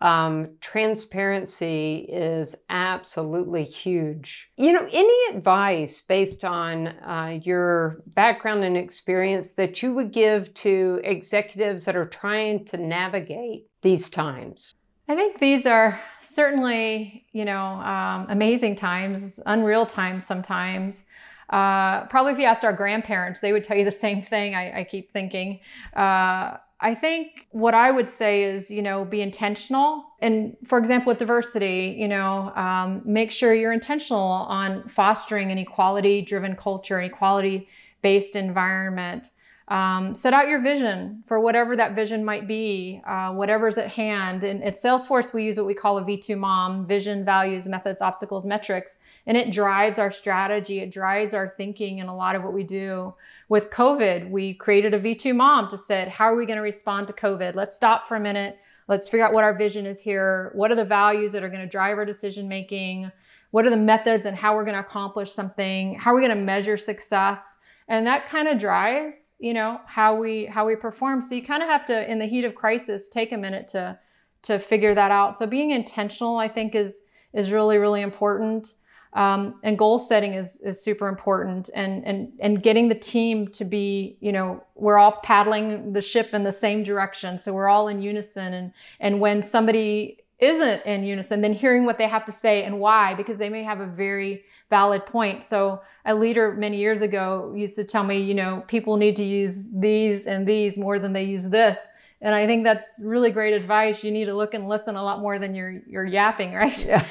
um, 0.00 0.56
transparency 0.60 2.06
is 2.08 2.64
absolutely 2.70 3.64
huge. 3.64 4.48
You 4.56 4.72
know, 4.72 4.86
any 4.90 5.36
advice 5.36 6.00
based 6.00 6.44
on 6.44 6.88
uh, 6.88 7.38
your 7.42 8.02
background 8.14 8.64
and 8.64 8.76
experience 8.76 9.54
that 9.54 9.82
you 9.82 9.94
would 9.94 10.12
give 10.12 10.54
to 10.54 11.00
executives 11.04 11.84
that 11.84 11.96
are 11.96 12.06
trying 12.06 12.64
to 12.66 12.78
navigate 12.78 13.66
these 13.82 14.08
times? 14.08 14.74
I 15.08 15.16
think 15.16 15.38
these 15.38 15.66
are 15.66 16.00
certainly, 16.20 17.26
you 17.32 17.44
know, 17.44 17.60
um, 17.60 18.26
amazing 18.28 18.76
times, 18.76 19.40
unreal 19.44 19.84
times 19.84 20.24
sometimes. 20.24 21.04
Uh, 21.50 22.06
probably 22.06 22.32
if 22.32 22.38
you 22.38 22.44
asked 22.44 22.64
our 22.64 22.72
grandparents, 22.72 23.40
they 23.40 23.52
would 23.52 23.64
tell 23.64 23.76
you 23.76 23.84
the 23.84 23.90
same 23.90 24.22
thing. 24.22 24.54
I, 24.54 24.80
I 24.80 24.84
keep 24.84 25.12
thinking. 25.12 25.60
Uh, 25.94 26.58
I 26.82 26.94
think 26.94 27.46
what 27.50 27.74
I 27.74 27.90
would 27.90 28.08
say 28.08 28.44
is, 28.44 28.70
you 28.70 28.80
know, 28.80 29.04
be 29.04 29.20
intentional. 29.20 30.04
And 30.20 30.56
for 30.64 30.78
example, 30.78 31.10
with 31.10 31.18
diversity, 31.18 31.94
you 31.98 32.08
know, 32.08 32.52
um, 32.56 33.02
make 33.04 33.30
sure 33.30 33.52
you're 33.52 33.72
intentional 33.72 34.18
on 34.18 34.88
fostering 34.88 35.52
an 35.52 35.58
equality 35.58 36.22
driven 36.22 36.56
culture, 36.56 36.98
an 36.98 37.04
equality 37.04 37.68
based 38.02 38.34
environment. 38.34 39.32
Um, 39.70 40.16
set 40.16 40.34
out 40.34 40.48
your 40.48 40.60
vision 40.60 41.22
for 41.26 41.38
whatever 41.38 41.76
that 41.76 41.94
vision 41.94 42.24
might 42.24 42.48
be, 42.48 43.00
uh, 43.06 43.32
whatever's 43.32 43.78
at 43.78 43.86
hand. 43.86 44.42
And 44.42 44.64
at 44.64 44.74
Salesforce, 44.74 45.32
we 45.32 45.44
use 45.44 45.56
what 45.58 45.66
we 45.66 45.74
call 45.74 45.96
a 45.96 46.02
V2 46.02 46.36
MOM 46.36 46.86
vision, 46.86 47.24
values, 47.24 47.68
methods, 47.68 48.02
obstacles, 48.02 48.44
metrics. 48.44 48.98
And 49.28 49.36
it 49.36 49.52
drives 49.52 49.96
our 50.00 50.10
strategy, 50.10 50.80
it 50.80 50.90
drives 50.90 51.34
our 51.34 51.54
thinking 51.56 51.98
in 51.98 52.08
a 52.08 52.16
lot 52.16 52.34
of 52.34 52.42
what 52.42 52.52
we 52.52 52.64
do. 52.64 53.14
With 53.48 53.70
COVID, 53.70 54.28
we 54.28 54.54
created 54.54 54.92
a 54.92 54.98
V2 54.98 55.36
MOM 55.36 55.68
to 55.68 55.78
say, 55.78 56.08
how 56.08 56.24
are 56.24 56.36
we 56.36 56.46
going 56.46 56.56
to 56.56 56.62
respond 56.62 57.06
to 57.06 57.12
COVID? 57.12 57.54
Let's 57.54 57.76
stop 57.76 58.08
for 58.08 58.16
a 58.16 58.20
minute. 58.20 58.58
Let's 58.88 59.08
figure 59.08 59.24
out 59.24 59.32
what 59.32 59.44
our 59.44 59.54
vision 59.54 59.86
is 59.86 60.00
here. 60.00 60.50
What 60.56 60.72
are 60.72 60.74
the 60.74 60.84
values 60.84 61.30
that 61.30 61.44
are 61.44 61.48
going 61.48 61.60
to 61.60 61.68
drive 61.68 61.96
our 61.96 62.04
decision 62.04 62.48
making? 62.48 63.12
what 63.52 63.66
are 63.66 63.70
the 63.70 63.76
methods 63.76 64.26
and 64.26 64.36
how 64.36 64.54
we're 64.54 64.64
going 64.64 64.74
to 64.74 64.80
accomplish 64.80 65.32
something 65.32 65.94
how 65.96 66.12
are 66.12 66.14
we 66.14 66.20
going 66.24 66.36
to 66.36 66.44
measure 66.44 66.76
success 66.76 67.56
and 67.90 68.06
that 68.06 68.26
kind 68.26 68.48
of 68.48 68.56
drives 68.56 69.30
you 69.40 69.52
know 69.52 69.80
how 69.86 70.14
we 70.14 70.46
how 70.46 70.66
we 70.66 70.76
perform. 70.76 71.20
So 71.20 71.34
you 71.34 71.42
kind 71.42 71.62
of 71.62 71.68
have 71.68 71.84
to 71.86 72.10
in 72.10 72.18
the 72.18 72.26
heat 72.26 72.44
of 72.44 72.54
crisis 72.54 73.08
take 73.08 73.32
a 73.32 73.36
minute 73.36 73.68
to 73.68 73.98
to 74.42 74.58
figure 74.58 74.94
that 74.94 75.10
out. 75.10 75.36
So 75.36 75.46
being 75.46 75.70
intentional 75.70 76.36
i 76.38 76.48
think 76.48 76.74
is 76.74 77.02
is 77.34 77.50
really 77.52 77.78
really 77.78 78.02
important. 78.02 78.74
Um, 79.12 79.58
and 79.64 79.76
goal 79.76 79.98
setting 79.98 80.34
is 80.34 80.60
is 80.60 80.80
super 80.82 81.08
important. 81.08 81.68
And 81.74 82.06
and 82.06 82.32
and 82.38 82.62
getting 82.62 82.88
the 82.88 82.94
team 82.94 83.48
to 83.48 83.64
be 83.64 84.16
you 84.20 84.30
know 84.30 84.62
we're 84.76 84.98
all 84.98 85.18
paddling 85.22 85.92
the 85.92 86.02
ship 86.02 86.32
in 86.32 86.44
the 86.44 86.52
same 86.52 86.82
direction. 86.84 87.38
So 87.38 87.52
we're 87.52 87.68
all 87.68 87.88
in 87.88 88.00
unison. 88.02 88.54
And 88.54 88.72
and 89.00 89.20
when 89.20 89.42
somebody 89.42 90.18
isn't 90.40 90.84
in 90.86 91.04
unison, 91.04 91.40
then 91.40 91.52
hearing 91.52 91.84
what 91.84 91.98
they 91.98 92.08
have 92.08 92.24
to 92.24 92.32
say 92.32 92.64
and 92.64 92.80
why, 92.80 93.14
because 93.14 93.38
they 93.38 93.48
may 93.48 93.62
have 93.62 93.80
a 93.80 93.86
very 93.86 94.44
valid 94.70 95.04
point. 95.04 95.42
So, 95.42 95.82
a 96.04 96.14
leader 96.14 96.52
many 96.52 96.78
years 96.78 97.02
ago 97.02 97.52
used 97.54 97.76
to 97.76 97.84
tell 97.84 98.04
me, 98.04 98.18
you 98.18 98.34
know, 98.34 98.64
people 98.66 98.96
need 98.96 99.16
to 99.16 99.22
use 99.22 99.66
these 99.72 100.26
and 100.26 100.46
these 100.46 100.78
more 100.78 100.98
than 100.98 101.12
they 101.12 101.24
use 101.24 101.44
this. 101.48 101.90
And 102.22 102.34
I 102.34 102.46
think 102.46 102.64
that's 102.64 103.00
really 103.02 103.30
great 103.30 103.54
advice. 103.54 104.04
You 104.04 104.10
need 104.10 104.26
to 104.26 104.34
look 104.34 104.52
and 104.52 104.68
listen 104.68 104.94
a 104.94 105.02
lot 105.02 105.20
more 105.20 105.38
than 105.38 105.54
you're 105.54 105.80
you're 105.86 106.04
yapping, 106.04 106.52
right? 106.54 106.84
Yeah. 106.84 107.04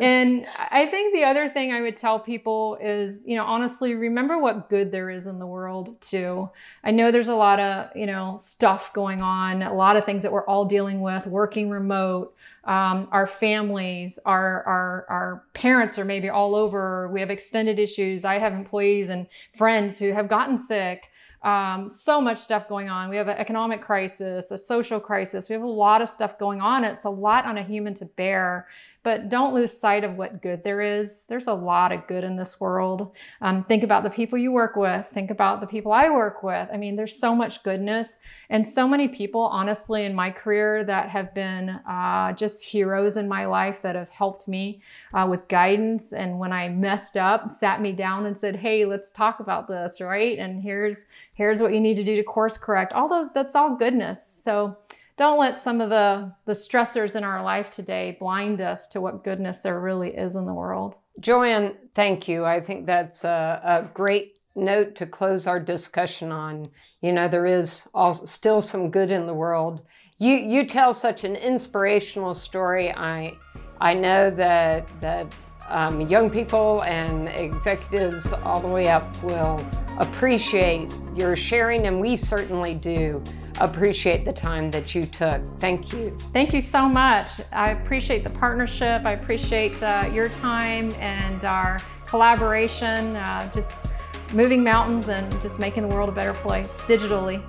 and 0.00 0.46
I 0.58 0.86
think 0.86 1.14
the 1.14 1.24
other 1.24 1.48
thing 1.48 1.72
I 1.72 1.82
would 1.82 1.94
tell 1.94 2.18
people 2.18 2.76
is, 2.80 3.22
you 3.26 3.36
know, 3.36 3.44
honestly, 3.44 3.94
remember 3.94 4.38
what 4.38 4.68
good 4.68 4.90
there 4.90 5.08
is 5.08 5.28
in 5.28 5.38
the 5.38 5.46
world 5.46 6.00
too. 6.00 6.50
I 6.82 6.90
know 6.90 7.12
there's 7.12 7.28
a 7.28 7.36
lot 7.36 7.60
of, 7.60 7.90
you 7.94 8.06
know, 8.06 8.36
stuff 8.40 8.92
going 8.92 9.22
on, 9.22 9.62
a 9.62 9.74
lot 9.74 9.96
of 9.96 10.04
things 10.04 10.24
that 10.24 10.32
we're 10.32 10.46
all 10.46 10.64
dealing 10.64 11.00
with, 11.00 11.26
working 11.26 11.70
remote, 11.70 12.34
um, 12.64 13.06
our 13.12 13.28
families, 13.28 14.18
our, 14.26 14.64
our 14.64 15.06
our 15.08 15.44
parents 15.54 15.96
are 15.96 16.04
maybe 16.04 16.28
all 16.28 16.56
over. 16.56 17.08
We 17.08 17.20
have 17.20 17.30
extended 17.30 17.78
issues. 17.78 18.24
I 18.24 18.38
have 18.38 18.52
employees 18.52 19.10
and 19.10 19.28
friends 19.54 20.00
who 20.00 20.12
have 20.12 20.28
gotten 20.28 20.58
sick 20.58 21.08
um, 21.46 21.88
so 21.88 22.20
much 22.20 22.38
stuff 22.38 22.68
going 22.68 22.88
on. 22.88 23.08
We 23.08 23.16
have 23.16 23.28
an 23.28 23.38
economic 23.38 23.80
crisis, 23.80 24.50
a 24.50 24.58
social 24.58 24.98
crisis. 24.98 25.48
We 25.48 25.52
have 25.52 25.62
a 25.62 25.66
lot 25.66 26.02
of 26.02 26.10
stuff 26.10 26.40
going 26.40 26.60
on. 26.60 26.82
It's 26.82 27.04
a 27.04 27.10
lot 27.10 27.46
on 27.46 27.56
a 27.56 27.62
human 27.62 27.94
to 27.94 28.04
bear. 28.04 28.66
But 29.06 29.28
don't 29.28 29.54
lose 29.54 29.72
sight 29.72 30.02
of 30.02 30.16
what 30.16 30.42
good 30.42 30.64
there 30.64 30.80
is. 30.80 31.26
There's 31.28 31.46
a 31.46 31.54
lot 31.54 31.92
of 31.92 32.08
good 32.08 32.24
in 32.24 32.34
this 32.34 32.60
world. 32.60 33.14
Um, 33.40 33.62
think 33.62 33.84
about 33.84 34.02
the 34.02 34.10
people 34.10 34.36
you 34.36 34.50
work 34.50 34.74
with. 34.74 35.06
Think 35.06 35.30
about 35.30 35.60
the 35.60 35.66
people 35.68 35.92
I 35.92 36.10
work 36.10 36.42
with. 36.42 36.68
I 36.72 36.76
mean, 36.76 36.96
there's 36.96 37.16
so 37.16 37.32
much 37.32 37.62
goodness 37.62 38.16
and 38.50 38.66
so 38.66 38.88
many 38.88 39.06
people, 39.06 39.42
honestly, 39.42 40.06
in 40.06 40.12
my 40.12 40.32
career 40.32 40.82
that 40.82 41.08
have 41.08 41.32
been 41.34 41.68
uh, 41.88 42.32
just 42.32 42.64
heroes 42.64 43.16
in 43.16 43.28
my 43.28 43.46
life 43.46 43.80
that 43.82 43.94
have 43.94 44.10
helped 44.10 44.48
me 44.48 44.82
uh, 45.14 45.24
with 45.30 45.46
guidance. 45.46 46.12
And 46.12 46.40
when 46.40 46.52
I 46.52 46.68
messed 46.68 47.16
up, 47.16 47.52
sat 47.52 47.80
me 47.80 47.92
down 47.92 48.26
and 48.26 48.36
said, 48.36 48.56
"Hey, 48.56 48.86
let's 48.86 49.12
talk 49.12 49.38
about 49.38 49.68
this, 49.68 50.00
right? 50.00 50.36
And 50.36 50.60
here's 50.60 51.06
here's 51.34 51.62
what 51.62 51.72
you 51.72 51.78
need 51.80 51.94
to 51.98 52.02
do 52.02 52.16
to 52.16 52.24
course 52.24 52.58
correct." 52.58 52.92
All 52.92 53.06
those 53.06 53.28
that's 53.32 53.54
all 53.54 53.76
goodness. 53.76 54.40
So 54.42 54.76
don't 55.16 55.38
let 55.38 55.58
some 55.58 55.80
of 55.80 55.90
the, 55.90 56.32
the 56.44 56.52
stressors 56.52 57.16
in 57.16 57.24
our 57.24 57.42
life 57.42 57.70
today 57.70 58.16
blind 58.20 58.60
us 58.60 58.86
to 58.88 59.00
what 59.00 59.24
goodness 59.24 59.62
there 59.62 59.80
really 59.80 60.10
is 60.10 60.36
in 60.36 60.44
the 60.44 60.52
world. 60.52 60.96
Joanne, 61.20 61.74
thank 61.94 62.28
you. 62.28 62.44
I 62.44 62.60
think 62.60 62.86
that's 62.86 63.24
a, 63.24 63.60
a 63.64 63.94
great 63.94 64.38
note 64.54 64.94
to 64.96 65.06
close 65.06 65.46
our 65.46 65.60
discussion 65.60 66.32
on. 66.32 66.64
You 67.00 67.12
know, 67.12 67.28
there 67.28 67.46
is 67.46 67.88
all, 67.94 68.12
still 68.12 68.60
some 68.60 68.90
good 68.90 69.10
in 69.10 69.26
the 69.26 69.34
world. 69.34 69.86
You 70.18 70.34
you 70.34 70.64
tell 70.64 70.94
such 70.94 71.24
an 71.24 71.36
inspirational 71.36 72.32
story. 72.32 72.90
I 72.90 73.36
I 73.80 73.92
know 73.92 74.30
that 74.30 74.88
that 75.02 75.26
um, 75.68 76.00
young 76.02 76.30
people 76.30 76.82
and 76.84 77.28
executives 77.28 78.32
all 78.32 78.60
the 78.60 78.68
way 78.68 78.88
up 78.88 79.22
will 79.22 79.64
appreciate 79.98 80.90
your 81.14 81.36
sharing, 81.36 81.86
and 81.86 82.00
we 82.00 82.16
certainly 82.16 82.74
do 82.74 83.22
appreciate 83.60 84.24
the 84.24 84.32
time 84.32 84.70
that 84.70 84.94
you 84.94 85.06
took. 85.06 85.42
Thank 85.58 85.92
you. 85.92 86.16
Thank 86.32 86.52
you 86.52 86.60
so 86.60 86.88
much. 86.88 87.30
I 87.52 87.70
appreciate 87.70 88.24
the 88.24 88.30
partnership. 88.30 89.04
I 89.04 89.12
appreciate 89.12 89.78
the, 89.80 90.10
your 90.12 90.28
time 90.28 90.92
and 90.94 91.44
our 91.44 91.80
collaboration, 92.06 93.16
uh, 93.16 93.50
just 93.52 93.86
moving 94.32 94.62
mountains 94.62 95.08
and 95.08 95.40
just 95.40 95.58
making 95.58 95.88
the 95.88 95.94
world 95.94 96.08
a 96.08 96.12
better 96.12 96.34
place 96.34 96.72
digitally. 96.86 97.42